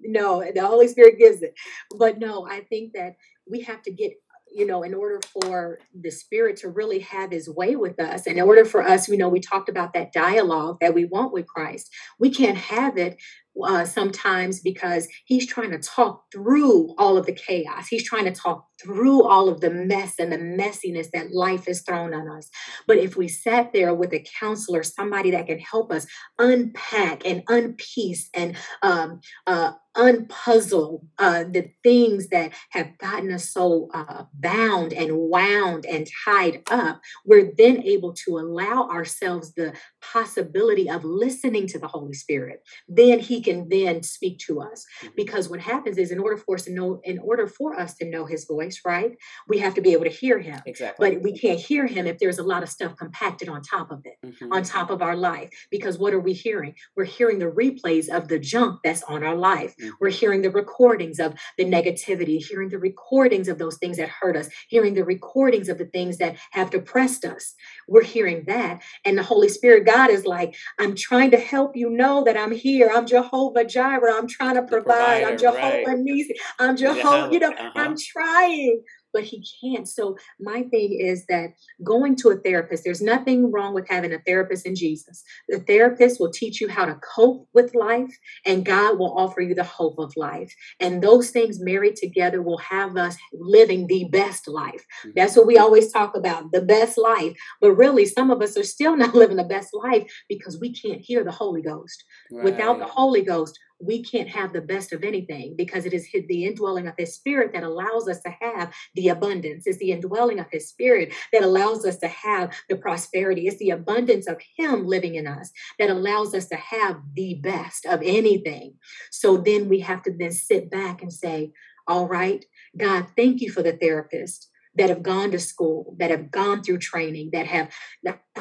[0.00, 1.54] no, the Holy Spirit gives it.
[1.98, 3.16] But no, I think that
[3.48, 4.12] we have to get
[4.50, 8.38] you know, in order for the spirit to really have his way with us, and
[8.38, 11.46] in order for us, you know, we talked about that dialogue that we want with
[11.46, 11.90] Christ.
[12.18, 13.18] We can't have it
[13.62, 17.88] uh, sometimes because he's trying to talk through all of the chaos.
[17.88, 21.82] He's trying to talk through all of the mess and the messiness that life has
[21.82, 22.50] thrown on us.
[22.86, 26.06] But if we sat there with a counselor, somebody that can help us
[26.38, 33.88] unpack and unpiece and um, uh, unpuzzle uh, the things that have gotten us so
[33.94, 40.88] uh, bound and wound and tied up, we're then able to allow ourselves the possibility
[40.88, 42.62] of listening to the Holy Spirit.
[42.88, 44.84] Then He can then speak to us.
[45.02, 45.14] Mm-hmm.
[45.16, 48.08] Because what happens is, in order for us to know, in order for us to
[48.08, 49.16] know His voice, right,
[49.48, 50.60] we have to be able to hear Him.
[50.66, 51.10] Exactly.
[51.10, 54.02] But we can't hear Him if there's a lot of stuff compacted on top of
[54.04, 54.52] it, mm-hmm.
[54.52, 55.50] on top of our life.
[55.70, 56.74] Because what are we hearing?
[56.96, 59.74] We're hearing the replays of the junk that's on our life.
[59.80, 59.85] Mm-hmm.
[60.00, 64.36] We're hearing the recordings of the negativity, hearing the recordings of those things that hurt
[64.36, 67.54] us, hearing the recordings of the things that have depressed us.
[67.88, 68.82] We're hearing that.
[69.04, 72.52] And the Holy Spirit, God is like, I'm trying to help you know that I'm
[72.52, 72.90] here.
[72.94, 74.12] I'm Jehovah Jireh.
[74.14, 75.24] I'm trying to provide.
[75.24, 75.98] I'm Jehovah right.
[75.98, 76.34] Nisi.
[76.58, 77.72] I'm Jehovah, you know, uh-huh.
[77.74, 78.82] I'm trying
[79.16, 79.88] but he can't.
[79.88, 84.18] So my thing is that going to a therapist, there's nothing wrong with having a
[84.18, 85.24] therapist in Jesus.
[85.48, 89.54] The therapist will teach you how to cope with life, and God will offer you
[89.54, 90.54] the hope of life.
[90.80, 94.84] And those things married together will have us living the best life.
[95.00, 95.12] Mm-hmm.
[95.16, 97.34] That's what we always talk about, the best life.
[97.62, 101.00] But really, some of us are still not living the best life because we can't
[101.00, 102.04] hear the Holy Ghost.
[102.30, 102.44] Right.
[102.44, 106.44] Without the Holy Ghost, we can't have the best of anything because it is the
[106.44, 109.66] indwelling of his spirit that allows us to have the abundance.
[109.66, 113.46] It's the indwelling of his spirit that allows us to have the prosperity.
[113.46, 117.86] It's the abundance of him living in us that allows us to have the best
[117.86, 118.74] of anything.
[119.10, 121.52] So then we have to then sit back and say,
[121.86, 122.44] all right,
[122.76, 126.78] God, thank you for the therapist that have gone to school, that have gone through
[126.78, 127.70] training, that have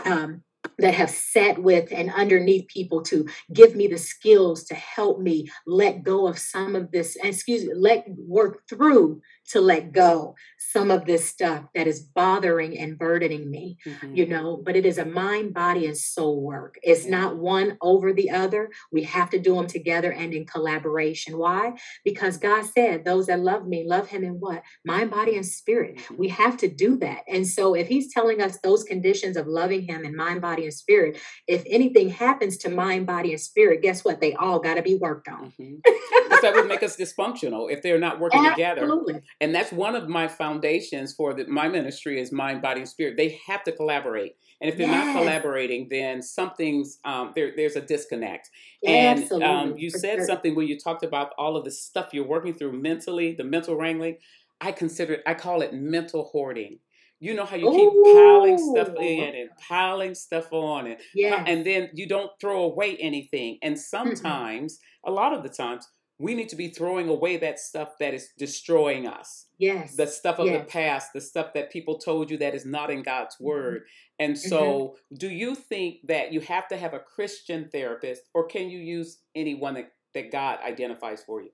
[0.05, 0.43] um,
[0.77, 5.49] that have sat with and underneath people to give me the skills to help me
[5.65, 10.91] let go of some of this excuse me let work through to let go some
[10.91, 14.15] of this stuff that is bothering and burdening me, mm-hmm.
[14.15, 14.61] you know.
[14.63, 16.75] But it is a mind, body, and soul work.
[16.83, 18.69] It's not one over the other.
[18.91, 21.37] We have to do them together and in collaboration.
[21.37, 21.73] Why?
[22.03, 24.63] Because God said, Those that love me love Him in what?
[24.85, 25.97] Mind, body, and spirit.
[25.97, 26.17] Mm-hmm.
[26.17, 27.19] We have to do that.
[27.27, 30.73] And so if He's telling us those conditions of loving Him in mind, body, and
[30.73, 34.19] spirit, if anything happens to mind, body, and spirit, guess what?
[34.19, 35.53] They all got to be worked on.
[35.59, 35.75] Mm-hmm.
[36.45, 39.13] that would make us dysfunctional if they're not working Absolutely.
[39.13, 42.89] together and that's one of my foundations for the, my ministry is mind body and
[42.89, 45.05] spirit they have to collaborate and if they're yes.
[45.05, 48.49] not collaborating then something's um, there, there's a disconnect
[48.85, 50.25] and um, you said sure.
[50.25, 53.75] something when you talked about all of the stuff you're working through mentally the mental
[53.75, 54.17] wrangling
[54.61, 56.79] i consider it i call it mental hoarding
[57.19, 58.13] you know how you keep Ooh.
[58.13, 61.43] piling stuff in and piling stuff on and yes.
[61.47, 65.11] and then you don't throw away anything and sometimes mm-hmm.
[65.11, 68.29] a lot of the times we need to be throwing away that stuff that is
[68.37, 69.47] destroying us.
[69.57, 69.95] Yes.
[69.95, 70.61] The stuff of yes.
[70.61, 73.45] the past, the stuff that people told you that is not in God's mm-hmm.
[73.45, 73.83] word.
[74.19, 75.15] And so, mm-hmm.
[75.17, 79.19] do you think that you have to have a Christian therapist or can you use
[79.35, 81.49] anyone that, that God identifies for you?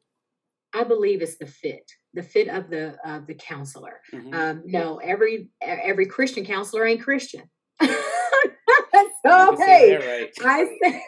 [0.73, 3.99] I believe it's the fit, the fit of the of the counselor.
[4.13, 4.33] Mm-hmm.
[4.33, 7.43] Um, no, every every Christian counselor ain't Christian.
[7.81, 10.31] so hey, right.
[10.45, 11.03] I say,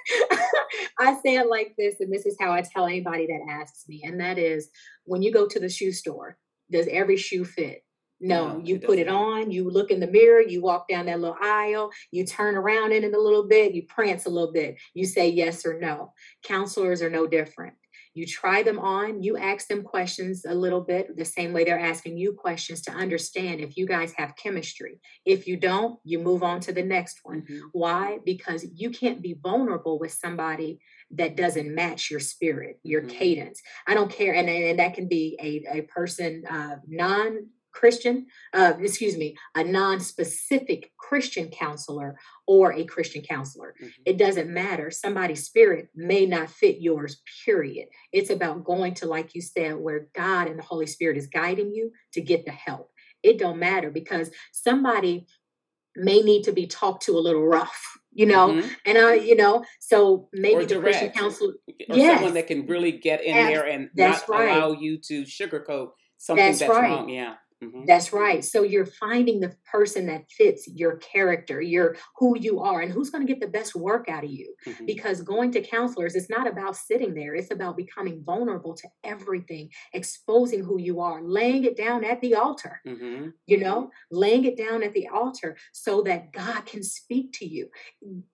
[0.99, 4.01] I say it like this, and this is how I tell anybody that asks me,
[4.03, 4.69] and that is
[5.05, 6.37] when you go to the shoe store,
[6.71, 7.83] does every shoe fit?
[8.19, 11.07] No, no you it put it on, you look in the mirror, you walk down
[11.07, 14.53] that little aisle, you turn around in it a little bit, you prance a little
[14.53, 16.13] bit, you say yes or no.
[16.43, 17.73] Counselors are no different.
[18.13, 21.79] You try them on, you ask them questions a little bit, the same way they're
[21.79, 24.99] asking you questions to understand if you guys have chemistry.
[25.25, 27.41] If you don't, you move on to the next one.
[27.41, 27.59] Mm-hmm.
[27.71, 28.19] Why?
[28.25, 30.79] Because you can't be vulnerable with somebody
[31.11, 33.17] that doesn't match your spirit, your mm-hmm.
[33.17, 33.61] cadence.
[33.87, 34.33] I don't care.
[34.33, 39.63] And, and that can be a, a person uh, non Christian, uh, excuse me, a
[39.63, 43.75] non specific Christian counselor or a Christian counselor.
[43.81, 44.01] Mm-hmm.
[44.05, 44.91] It doesn't matter.
[44.91, 47.87] Somebody's spirit may not fit yours, period.
[48.11, 51.71] It's about going to, like you said, where God and the Holy Spirit is guiding
[51.71, 52.91] you to get the help.
[53.23, 55.27] It don't matter because somebody
[55.95, 58.67] may need to be talked to a little rough you know mm-hmm.
[58.85, 61.53] and i you know so maybe the christian counselor
[61.89, 62.15] or yes.
[62.15, 64.49] someone that can really get in there and not right.
[64.49, 66.89] allow you to sugarcoat something that's, that's right.
[66.89, 67.85] wrong yeah Mm-hmm.
[67.85, 68.43] That's right.
[68.43, 73.09] So you're finding the person that fits your character, your who you are, and who's
[73.09, 74.53] going to get the best work out of you.
[74.67, 74.85] Mm-hmm.
[74.85, 79.69] Because going to counselors is not about sitting there, it's about becoming vulnerable to everything,
[79.93, 82.81] exposing who you are, laying it down at the altar.
[82.87, 83.29] Mm-hmm.
[83.47, 87.69] You know, laying it down at the altar so that God can speak to you.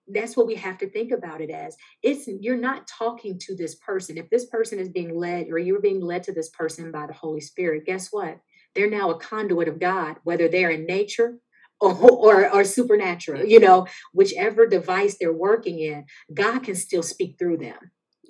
[0.08, 1.76] That's what we have to think about it as.
[2.02, 4.18] It's you're not talking to this person.
[4.18, 7.12] If this person is being led or you're being led to this person by the
[7.12, 8.38] Holy Spirit, guess what?
[8.74, 11.38] They're now a conduit of God, whether they're in nature
[11.80, 17.36] or, or, or, supernatural, you know, whichever device they're working in, God can still speak
[17.38, 17.78] through them.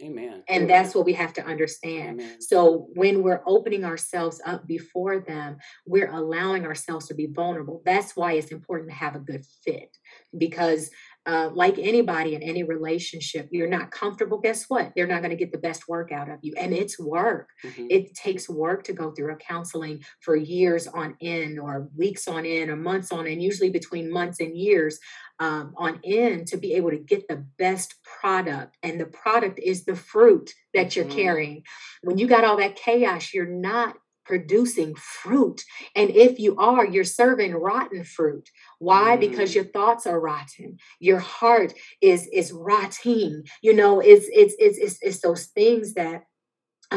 [0.03, 0.42] Amen.
[0.48, 2.20] And that's what we have to understand.
[2.20, 2.40] Amen.
[2.40, 7.83] So when we're opening ourselves up before them, we're allowing ourselves to be vulnerable.
[7.85, 9.96] That's why it's important to have a good fit
[10.37, 10.90] because
[11.27, 14.39] uh, like anybody in any relationship, you're not comfortable.
[14.39, 14.93] Guess what?
[14.97, 16.55] They're not going to get the best work out of you.
[16.57, 17.51] And it's work.
[17.65, 17.87] Mhm.
[17.91, 22.47] It takes work to go through a counseling for years on end, or weeks on
[22.47, 24.99] end, or months on end, usually between months and years
[25.39, 28.77] um, on end to be able to get the best product.
[28.83, 31.11] And the product is the fruit that you're Mhm.
[31.17, 31.63] carrying.
[32.03, 33.97] When you got all that chaos, you're not
[34.31, 35.59] producing fruit.
[35.99, 38.47] And if you are, you're serving rotten fruit.
[38.79, 39.09] Why?
[39.27, 39.57] Because Mm.
[39.57, 40.71] your thoughts are rotten.
[41.09, 43.33] Your heart is is rotting.
[43.66, 46.21] You know, it's it's it's it's, it's those things that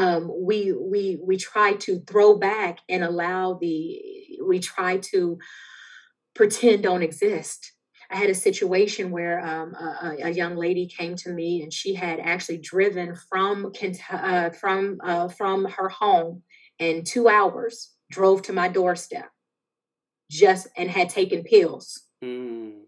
[0.04, 3.76] um, we we we try to throw back and allow the
[4.50, 5.38] we try to
[6.34, 7.72] pretend don't exist.
[8.10, 11.94] I had a situation where um, a, a- young lady came to me and she
[11.94, 13.72] had actually driven from
[14.12, 16.42] uh, from uh, from her home
[16.84, 19.30] in two hours, drove to my doorstep,
[20.30, 22.02] just and had taken pills.
[22.22, 22.82] Mm.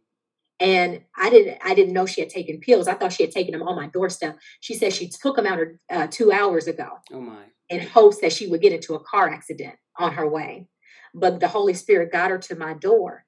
[0.58, 2.88] And I didn't I didn't know she had taken pills.
[2.88, 4.38] I thought she had taken them on my doorstep.
[4.60, 5.58] She said she took them out
[5.90, 7.44] uh, two hours ago Oh my.
[7.68, 10.68] in hopes that she would get into a car accident on her way.
[11.14, 13.24] But the Holy Spirit got her to my door.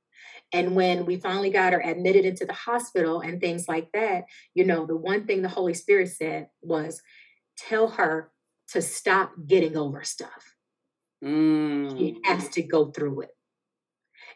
[0.53, 4.65] And when we finally got her admitted into the hospital and things like that, you
[4.65, 7.03] know, the one thing the Holy Spirit said was,
[7.59, 8.31] tell her
[8.69, 10.55] to stop getting over stuff.
[11.25, 11.99] Mm.
[11.99, 13.31] She has to go through it.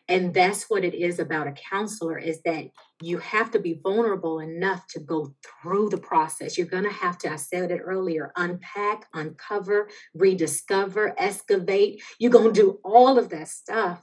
[0.09, 2.67] And that's what it is about a counselor is that
[3.01, 6.59] you have to be vulnerable enough to go through the process.
[6.59, 12.03] You're going to have to, I said it earlier, unpack, uncover, rediscover, excavate.
[12.19, 14.03] You're going to do all of that stuff.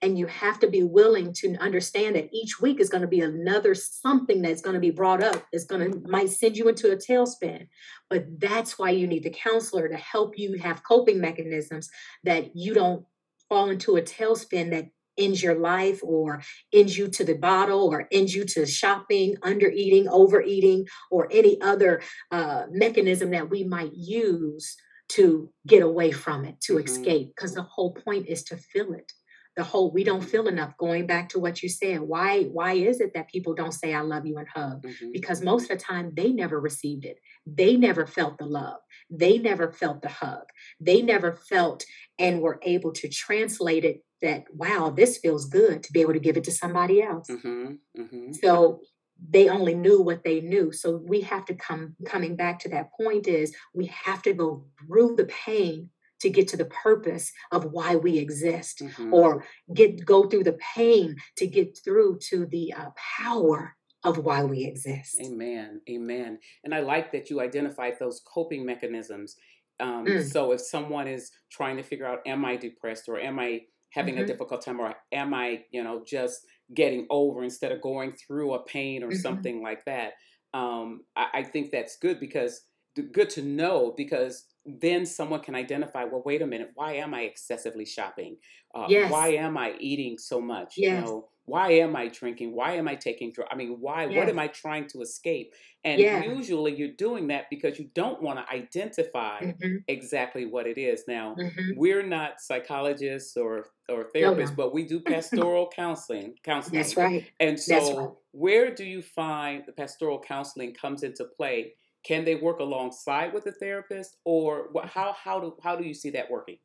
[0.00, 3.20] And you have to be willing to understand that each week is going to be
[3.20, 5.46] another something that's going to be brought up.
[5.52, 7.68] It's going to might send you into a tailspin.
[8.10, 11.88] But that's why you need the counselor to help you have coping mechanisms
[12.24, 13.04] that you don't
[13.48, 14.86] fall into a tailspin that
[15.18, 19.68] ends your life or ends you to the bottle or ends you to shopping, under
[19.70, 24.74] eating, overeating, or any other uh, mechanism that we might use
[25.10, 26.84] to get away from it, to Mhm.
[26.84, 27.28] escape.
[27.36, 29.12] Because the whole point is to feel it.
[29.56, 30.76] The whole we don't feel enough.
[30.78, 34.00] Going back to what you said, why why is it that people don't say I
[34.00, 34.82] love you and hug?
[34.82, 35.12] Mhm.
[35.12, 37.18] because most of the time they never received it.
[37.46, 38.80] They never felt the love.
[39.10, 40.44] They never felt the hug.
[40.80, 41.84] They never felt
[42.18, 46.20] and were able to translate it that, wow, this feels good to be able to
[46.20, 47.28] give it to somebody else.
[47.28, 47.78] Mhm.
[47.98, 48.34] Mhm.
[48.36, 48.80] So
[49.34, 50.72] they only knew what they knew.
[50.72, 54.64] So we have to come coming back to that point is we have to go
[54.80, 55.90] through the pain
[56.22, 59.12] to get to the purpose of why we exist Mhm.
[59.12, 64.42] or get go through the pain to get through to the uh, power of why
[64.44, 65.16] we exist.
[65.20, 65.80] Amen.
[65.90, 66.38] Amen.
[66.64, 69.36] And I like that you identified those coping mechanisms.
[69.80, 70.22] Um, Mm.
[70.22, 74.18] So if someone is trying to figure out, am I depressed or am I having
[74.18, 74.26] a Mhm.
[74.26, 78.64] difficult time or am I, you know, just getting over instead of going through a
[78.64, 79.12] pain or Mhm.
[79.12, 80.14] something like that?
[80.54, 82.62] Um, I, I think that's good because
[83.12, 87.22] good to know because then someone can identify well wait a minute why am i
[87.22, 88.36] excessively shopping
[88.74, 90.84] uh, why am i eating so much yes.
[90.84, 94.28] you know why am i drinking why am i taking drugs i mean why what
[94.28, 95.52] am i trying to escape
[95.84, 96.22] and Yeah.
[96.22, 101.04] usually you're doing that because you don't want to identify hmm exactly what it is
[101.08, 104.56] now hmm we're not psychologists or or therapists no.
[104.56, 107.32] but we do pastoral counseling counseling That's right.
[107.40, 108.10] and That's right.
[108.10, 111.74] so, where do you find the pastoral counseling comes into play?
[112.04, 116.10] Can they work alongside with the therapist, or how how do how do you see
[116.10, 116.58] that working?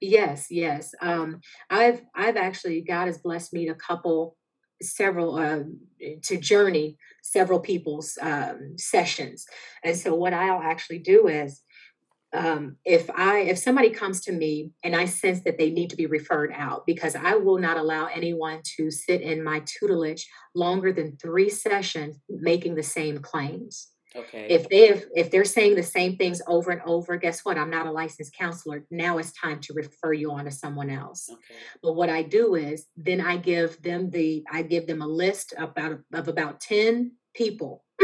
[0.00, 0.94] Yes, yes.
[1.00, 4.36] Um, I've I've actually God has blessed me to couple
[4.82, 5.78] several um,
[6.22, 9.46] to journey several people's um, sessions,
[9.82, 11.62] and so what I'll actually do is
[12.34, 15.96] um, if I if somebody comes to me and I sense that they need to
[15.96, 20.92] be referred out because I will not allow anyone to sit in my tutelage longer
[20.92, 23.93] than three sessions making the same claims.
[24.16, 24.46] Okay.
[24.48, 27.58] If they if, if they're saying the same things over and over, guess what?
[27.58, 28.84] I'm not a licensed counselor.
[28.90, 31.28] Now it's time to refer you on to someone else.
[31.30, 31.60] okay.
[31.82, 35.52] But what I do is then I give them the I give them a list
[35.58, 37.84] about of about 10 people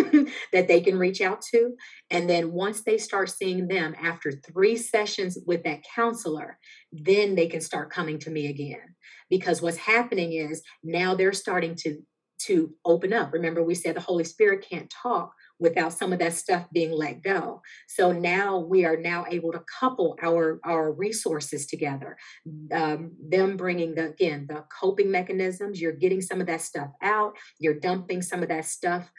[0.53, 1.77] that they can reach out to.
[2.11, 6.59] And then once they start seeing them after three sessions with that counselor,
[6.93, 8.97] then they can start coming to me again.
[9.29, 12.03] Because what's happening is now they're starting to
[12.47, 13.33] to open up.
[13.33, 17.23] Remember, we said the Holy Spirit can't talk without some of that stuff being let
[17.23, 17.63] go.
[17.87, 22.17] So now we are now able to couple our our resources together
[22.73, 27.37] um, them bringing the again the coping mechanisms you're getting some of that stuff out
[27.59, 29.11] you're dumping some of that stuff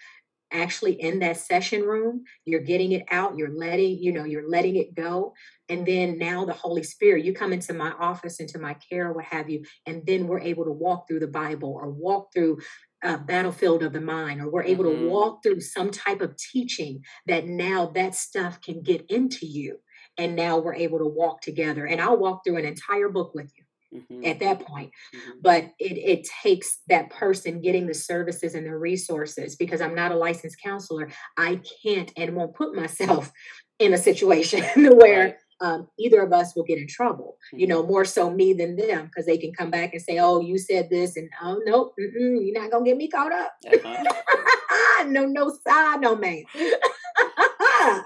[0.54, 4.76] actually in that session room you're getting it out you're letting you know you're letting
[4.76, 5.34] it go
[5.70, 9.24] and then now the holy spirit you come into my office into my care what
[9.24, 12.58] have you and then we're able to walk through the bible or walk through
[13.04, 15.04] a battlefield of the mind or we're able mm-hmm.
[15.04, 19.78] to walk through some type of teaching that now that stuff can get into you
[20.18, 23.52] and now we're able to walk together and i'll walk through an entire book with
[23.58, 24.24] you Mm-hmm.
[24.24, 24.89] at that point.
[25.14, 25.39] Mm-hmm.
[25.41, 30.14] But it, it takes that person getting the services and the resources because I'm not
[30.14, 31.10] a licensed counselor.
[31.38, 33.34] I can't and won't put myself
[33.80, 34.64] in a situation
[34.95, 35.39] where.
[35.62, 37.38] Um, either of us will get in trouble.
[37.47, 37.59] Mm-hmm.
[37.59, 40.41] You know, more so me than them because they can come back and say, "Oh,
[40.41, 45.05] you said this," and "Oh, nope, you're not gonna get me caught up." Uh-huh.
[45.07, 46.43] no, no side, no man.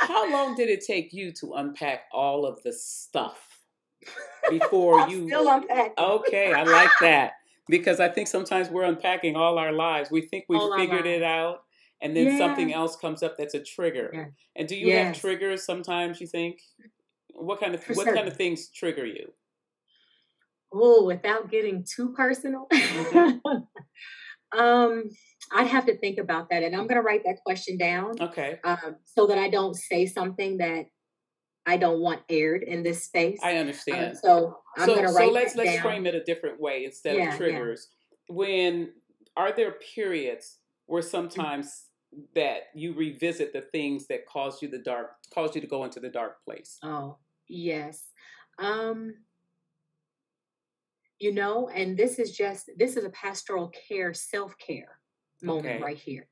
[0.00, 3.48] How long did it take you to unpack all of the stuff?
[4.50, 5.92] before you still unpacking.
[5.96, 7.34] Okay, I like that.
[7.68, 10.10] Because I think sometimes we're unpacking all our lives.
[10.10, 11.60] We think we've all figured it out
[12.02, 12.38] and then yeah.
[12.38, 14.10] something else comes up that's a trigger.
[14.12, 14.24] Yeah.
[14.56, 15.06] And do you yes.
[15.06, 16.60] have triggers sometimes you think?
[17.34, 19.32] What kind of what kind of things trigger you?
[20.72, 22.66] Oh, without getting too personal.
[22.72, 24.58] Mm-hmm.
[24.58, 25.04] um
[25.54, 28.14] I'd have to think about that, and I'm going to write that question down.
[28.20, 28.58] Okay.
[28.64, 30.86] Um, so that I don't say something that
[31.66, 33.38] I don't want aired in this space.
[33.42, 34.12] I um, understand.
[34.12, 35.82] Um, so I'm so, gonna write so let's let's down.
[35.82, 37.88] frame it a different way instead yeah, of triggers.
[38.28, 38.34] Yeah.
[38.34, 38.92] When
[39.36, 41.10] are there periods where mm.
[41.10, 41.84] sometimes
[42.34, 46.00] that you revisit the things that caused you the dark caused you to go into
[46.00, 46.78] the dark place?
[46.82, 47.18] Oh,
[47.48, 48.02] yes.
[48.58, 49.14] Um
[51.18, 54.98] you know, and this is just this is a pastoral care self-care
[55.42, 55.82] moment okay.
[55.82, 56.28] right here.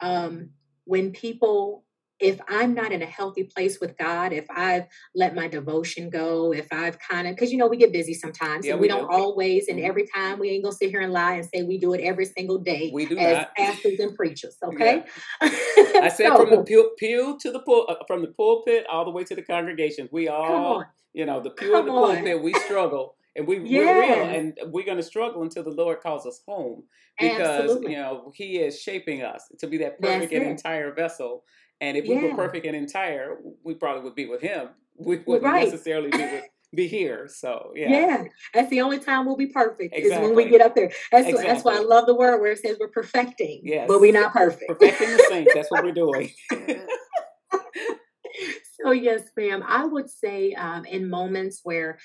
[0.00, 0.50] Um
[0.84, 1.84] when people
[2.22, 6.52] if I'm not in a healthy place with God, if I've let my devotion go,
[6.52, 8.88] if I've kind of, because you know, we get busy sometimes yeah, and we, we
[8.88, 9.16] don't do.
[9.16, 9.88] always, and mm-hmm.
[9.88, 12.24] every time we ain't gonna sit here and lie and say we do it every
[12.24, 13.54] single day we do as not.
[13.56, 15.04] pastors and preachers, okay?
[15.42, 15.50] Yeah.
[16.00, 19.04] I said so, from the pew, pew to the pul- uh, from the pulpit all
[19.04, 22.54] the way to the congregation, we all, you know, the pew and the pulpit, we
[22.54, 23.16] struggle.
[23.34, 23.86] And we, yes.
[23.86, 26.82] we're real, and we're going to struggle until the Lord calls us home,
[27.18, 27.92] because Absolutely.
[27.92, 31.42] you know He is shaping us to be that perfect and entire vessel
[31.82, 32.28] and if we yeah.
[32.28, 34.68] were perfect and entire, we probably would be with him.
[34.94, 35.64] We wouldn't right.
[35.64, 37.26] necessarily be with be here.
[37.26, 37.90] So yeah.
[37.90, 38.24] Yeah.
[38.52, 40.10] That's the only time we'll be perfect exactly.
[40.10, 40.92] is when we get up there.
[41.10, 41.50] That's exactly.
[41.50, 43.62] that's why I love the word where it says we're perfecting.
[43.64, 43.88] Yes.
[43.88, 44.68] But we're not perfect.
[44.68, 45.52] Perfecting the saints.
[45.54, 46.30] That's what we're doing.
[48.84, 49.64] so yes, ma'am.
[49.66, 51.98] I would say um, in moments where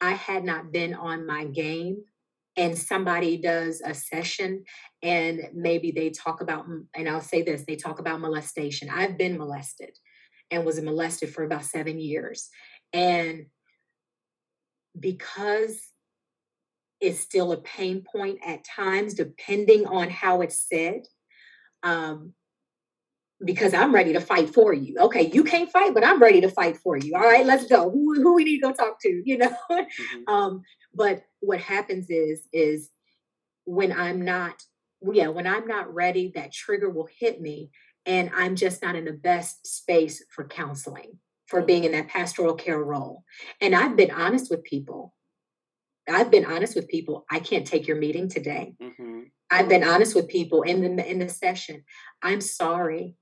[0.00, 2.04] I had not been on my game
[2.56, 4.64] and somebody does a session
[5.02, 9.38] and maybe they talk about and i'll say this they talk about molestation i've been
[9.38, 9.90] molested
[10.50, 12.48] and was molested for about seven years
[12.92, 13.46] and
[14.98, 15.80] because
[17.00, 21.02] it's still a pain point at times depending on how it's said
[21.82, 22.32] um,
[23.44, 24.96] because I'm ready to fight for you.
[24.98, 27.14] Okay, you can't fight, but I'm ready to fight for you.
[27.14, 27.90] All right, let's go.
[27.90, 29.56] Who, who we need to go talk to, you know?
[29.70, 30.22] Mm-hmm.
[30.32, 30.62] Um,
[30.94, 32.90] but what happens is, is
[33.64, 34.62] when I'm not,
[35.12, 37.70] yeah, when I'm not ready, that trigger will hit me
[38.06, 42.54] and I'm just not in the best space for counseling, for being in that pastoral
[42.54, 43.24] care role.
[43.60, 45.14] And I've been honest with people.
[46.08, 47.24] I've been honest with people.
[47.30, 48.74] I can't take your meeting today.
[48.82, 49.20] Mm-hmm.
[49.50, 51.84] I've been honest with people in the in the session.
[52.22, 53.14] I'm sorry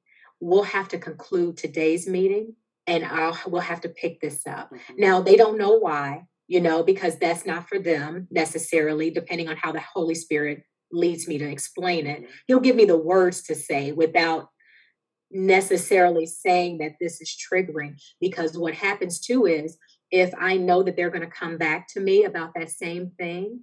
[0.43, 2.55] we'll have to conclude today's meeting
[2.89, 4.71] and I'll we'll have to pick this up.
[4.71, 4.95] Mm-hmm.
[4.99, 9.57] Now they don't know why, you know, because that's not for them necessarily, depending on
[9.57, 12.19] how the Holy Spirit leads me to explain it.
[12.19, 12.33] Mm-hmm.
[12.47, 14.51] He'll give me the words to say without
[15.31, 19.79] necessarily saying that this is triggering because what happens too is
[20.11, 23.61] if I know that they're going to come back to me about that same thing,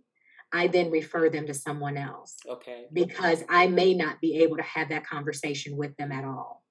[0.51, 2.37] I then refer them to someone else.
[2.49, 2.87] Okay.
[2.91, 6.63] Because I may not be able to have that conversation with them at all.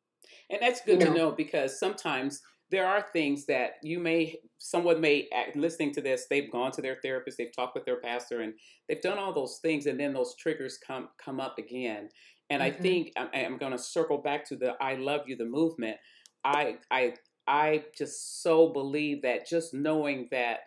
[0.50, 2.40] And that's good you know, to know because sometimes
[2.70, 6.82] there are things that you may someone may act, listening to this they've gone to
[6.82, 8.54] their therapist they've talked with their pastor and
[8.88, 12.08] they've done all those things and then those triggers come come up again
[12.50, 12.76] and mm-hmm.
[12.76, 15.96] i think i'm, I'm going to circle back to the i love you the movement
[16.44, 17.14] i i
[17.46, 20.60] i just so believe that just knowing that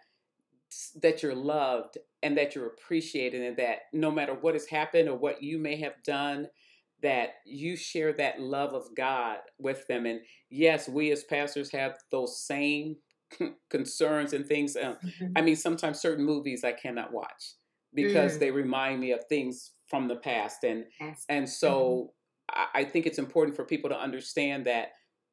[1.01, 5.17] that you're loved and that you're appreciated and that no matter what has happened or
[5.17, 6.47] what you may have done
[7.01, 10.05] that you share that love of God with them.
[10.05, 12.97] And yes, we as pastors have those same
[13.69, 14.75] concerns and things.
[14.75, 15.33] Um, mm-hmm.
[15.35, 17.55] I mean, sometimes certain movies I cannot watch
[17.93, 18.39] because mm.
[18.39, 20.63] they remind me of things from the past.
[20.63, 21.25] And yes.
[21.29, 22.11] and so
[22.51, 22.61] mm-hmm.
[22.75, 24.89] I, I think it's important for people to understand that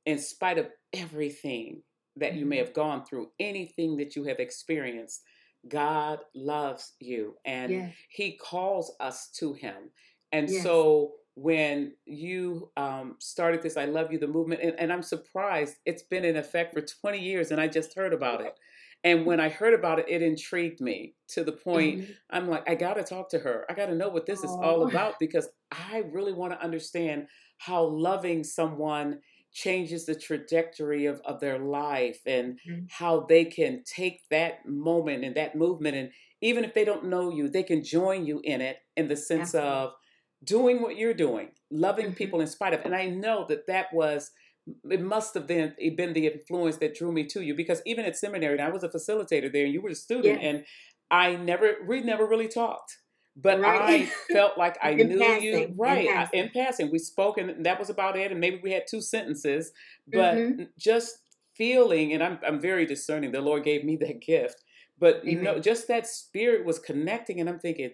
[0.06, 1.82] in spite of everything
[2.16, 2.66] that you may mm-hmm.
[2.66, 5.22] have gone through, anything that you have experienced,
[5.68, 9.90] God loves you and He calls us to Him.
[10.32, 10.62] And yes.
[10.62, 14.60] so when you um, started this I Love You, the movement.
[14.62, 18.12] And, and I'm surprised it's been in effect for 20 years and I just heard
[18.12, 18.58] about it.
[19.04, 22.18] And when I heard about it, it intrigued me to the point Mhm.
[22.30, 23.64] I'm like, I got to talk to her.
[23.70, 27.28] I got to know what this is all about because I really want to understand
[27.58, 29.20] how loving someone
[29.52, 32.88] changes the trajectory of, of their life and Mhm.
[32.88, 35.96] how they can take that moment and that movement.
[35.96, 39.16] And even if they don't know you, they can join you in it in the
[39.16, 39.54] sense Absolutely.
[39.54, 39.94] of
[40.44, 42.16] doing what you're doing, loving Mhm.
[42.16, 42.84] people in spite of.
[42.84, 44.30] And I know that that was
[44.90, 48.04] it must have been it been the influence that drew me to you because even
[48.04, 50.42] at seminary and I was a facilitator there and you were a student Yes.
[50.42, 50.66] and
[51.10, 52.98] I never we never really talked
[53.34, 54.02] but Right.
[54.02, 57.64] I felt like I knew passing, you in right I- in passing we spoke and
[57.64, 59.72] that was about it and maybe we had two sentences
[60.06, 60.68] but Mhm.
[60.78, 61.16] just
[61.54, 64.62] feeling and I'm I'm very discerning the Lord gave me that gift
[64.98, 67.92] but you know just that spirit was connecting and I'm thinking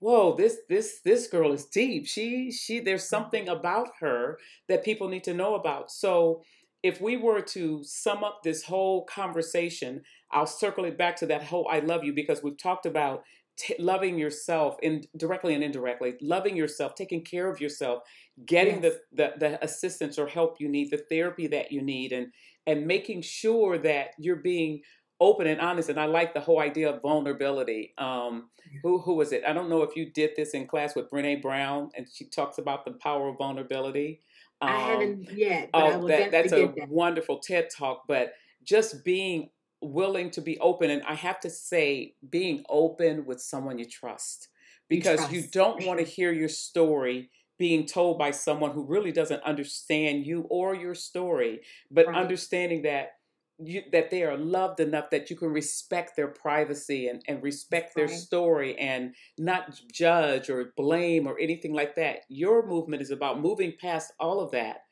[0.00, 4.38] whoa this this this girl is deep she she there's something about her
[4.68, 6.42] that people need to know about so
[6.82, 11.42] if we were to sum up this whole conversation i'll circle it back to that
[11.42, 13.22] whole i love you because we've talked about
[13.56, 18.02] t- loving yourself in directly and indirectly loving yourself taking care of yourself
[18.46, 18.82] getting Yes.
[18.82, 22.28] the, the the assistance or help you need the therapy that you need and
[22.66, 24.80] and making sure that you're being
[25.20, 28.50] open and honest and i like the whole idea of vulnerability um
[28.82, 31.42] who who was it i don't know if you did this in class with brene
[31.42, 34.22] brown and she talks about the power of vulnerability
[34.66, 36.88] I um haven't yet, but I oh that that's a that.
[36.88, 39.50] wonderful ted talk but just being
[39.80, 44.48] willing to be open and i have to say being open with someone you trust
[44.88, 45.48] because you trust.
[45.48, 50.42] don't want to hear your story being told by someone who really doesn't understand you
[50.50, 51.60] or your story
[51.90, 52.14] but Right.
[52.14, 53.17] understanding that
[53.58, 57.94] you that they are loved enough that you can respect their privacy and, and respect
[57.94, 58.14] their Right.
[58.14, 63.72] story and not judge or blame or anything like that your movement is about moving
[63.80, 64.82] past all of that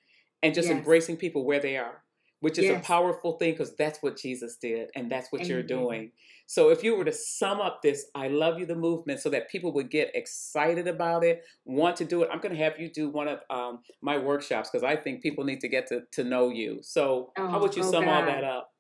[0.43, 0.79] and just Yes.
[0.79, 2.03] embracing people where they are
[2.47, 6.13] which is a powerful thing because that's what jesus did and that's what you're doing.
[6.47, 9.51] So if you were to sum up this i love you the movement so that
[9.51, 12.89] people would get excited about it want to do it i'm going to have you
[12.89, 16.23] do one of um, my workshops because i think people need to get to, to
[16.23, 16.79] know you.
[16.83, 18.73] So how Oh, would you oh sum all that up?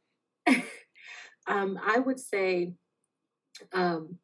[1.49, 2.75] Um, I would say,
[3.73, 4.19] um,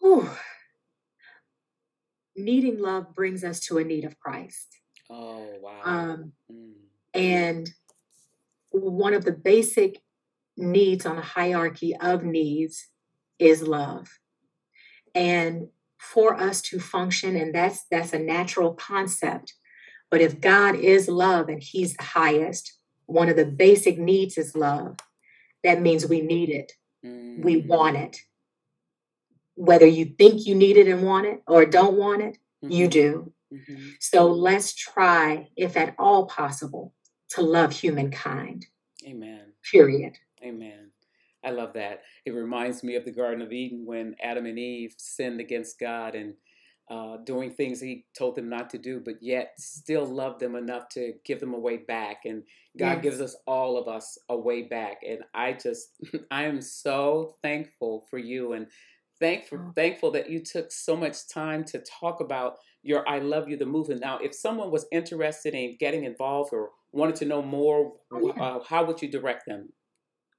[0.00, 0.28] whew,
[2.34, 4.68] needing love brings us to a need of Christ.
[5.10, 5.82] oh wow.
[5.84, 6.71] Um, Mm.
[7.14, 7.68] And
[8.70, 10.00] one of the basic
[10.56, 12.88] needs on a hierarchy of needs
[13.38, 14.08] is love.
[15.14, 19.54] And for us to function, and that's that's a natural concept.
[20.10, 24.56] But if God is love and He's the highest, one of the basic needs is
[24.56, 24.98] love.
[25.64, 26.72] That means we need it.
[27.02, 27.66] We Mm.
[27.66, 28.18] want it.
[29.54, 32.90] Whether you think you need it and want it or don't want it, you Mhm.
[32.90, 33.32] do.
[33.52, 33.96] Mhm.
[34.00, 36.94] So let's try, if at all possible,
[37.34, 38.66] to love humankind,
[39.06, 40.18] amen period.
[40.44, 40.90] Amen.
[41.44, 42.02] I love that.
[42.24, 46.14] It reminds me of the Garden of Eden when Adam and Eve sinned against God
[46.14, 46.34] and
[46.90, 50.88] uh, doing things He told them not to do, but yet still loved them enough
[50.90, 52.22] to give them a way back.
[52.24, 52.42] And
[52.78, 54.98] God gives us all of us a way back.
[55.06, 55.88] And I just,
[56.30, 58.66] I am so thankful for you and
[59.22, 63.48] thankful Oh, thankful that you took so much time to talk about your I love
[63.48, 64.00] you the movement.
[64.00, 68.42] Now, if someone was interested in getting involved or wanted to know more, oh yeah.
[68.42, 69.72] uh, how would you direct them?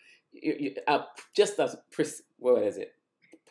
[0.87, 1.03] uh,
[1.35, 1.77] just a,
[2.37, 2.93] what is it,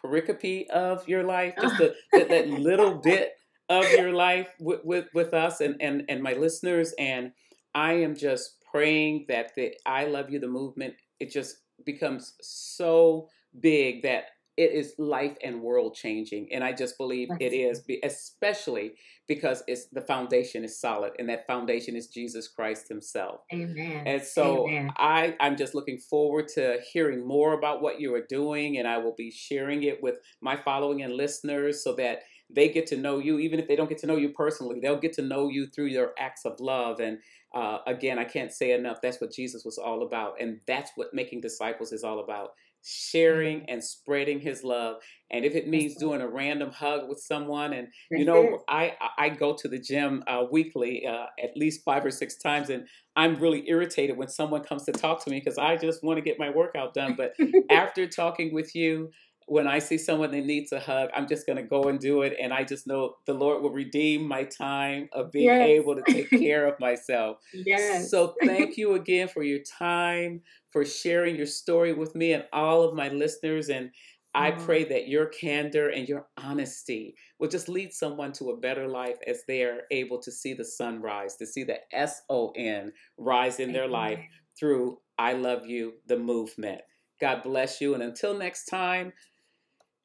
[0.02, 3.32] pericope of your life, just the, that, that little bit
[3.68, 6.92] of your life with, with, with us and, and, and my listeners.
[6.98, 7.32] And
[7.74, 13.28] I am just praying that the I Love You, the movement, it just becomes so
[13.60, 14.24] big that
[14.60, 18.92] it is life and world changing and i just believe it is especially
[19.26, 23.40] because it's the foundation is solid and that foundation is jesus christ himself.
[23.52, 24.06] Amen.
[24.06, 24.92] And so amen.
[24.98, 28.98] i i'm just looking forward to hearing more about what you are doing and i
[28.98, 33.18] will be sharing it with my following and listeners so that they get to know
[33.18, 33.38] you.
[33.38, 35.86] Even if they don't get to know you personally they'll get to know you through
[35.86, 37.18] your acts of love and
[37.54, 41.12] uh, again i can't say enough that's what jesus was all about and that's what
[41.12, 42.50] making disciples is all about
[42.82, 44.96] sharing and spreading his love
[45.30, 49.28] and if it means doing a random hug with someone and you know i i
[49.28, 53.36] go to the gym uh, weekly uh, at least five or six times and i'm
[53.36, 56.38] really irritated when someone comes to talk to me because i just want to get
[56.38, 57.34] my workout done but
[57.70, 59.10] after talking with you
[59.50, 62.22] when I see someone that needs a hug, I'm just going to go and do
[62.22, 62.36] it.
[62.40, 65.66] And I just know the Lord will redeem my time of being yes.
[65.66, 67.38] able to take care of myself.
[67.52, 68.10] Yes.
[68.10, 70.40] So thank you again for your time,
[70.70, 73.68] for sharing your story with me and all of my listeners.
[73.68, 73.90] And
[74.34, 74.64] I mm.
[74.64, 79.18] pray that your candor and your honesty will just lead someone to a better life
[79.26, 83.58] as they are able to see the sunrise, to see the S O N rise
[83.58, 84.20] in their life
[84.58, 86.80] through I Love You, the movement.
[87.20, 87.94] God bless you.
[87.94, 89.12] And until next time,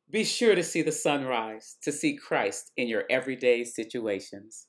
[0.10, 4.68] be sure to see the sunrise, to see Christ in your everyday situations.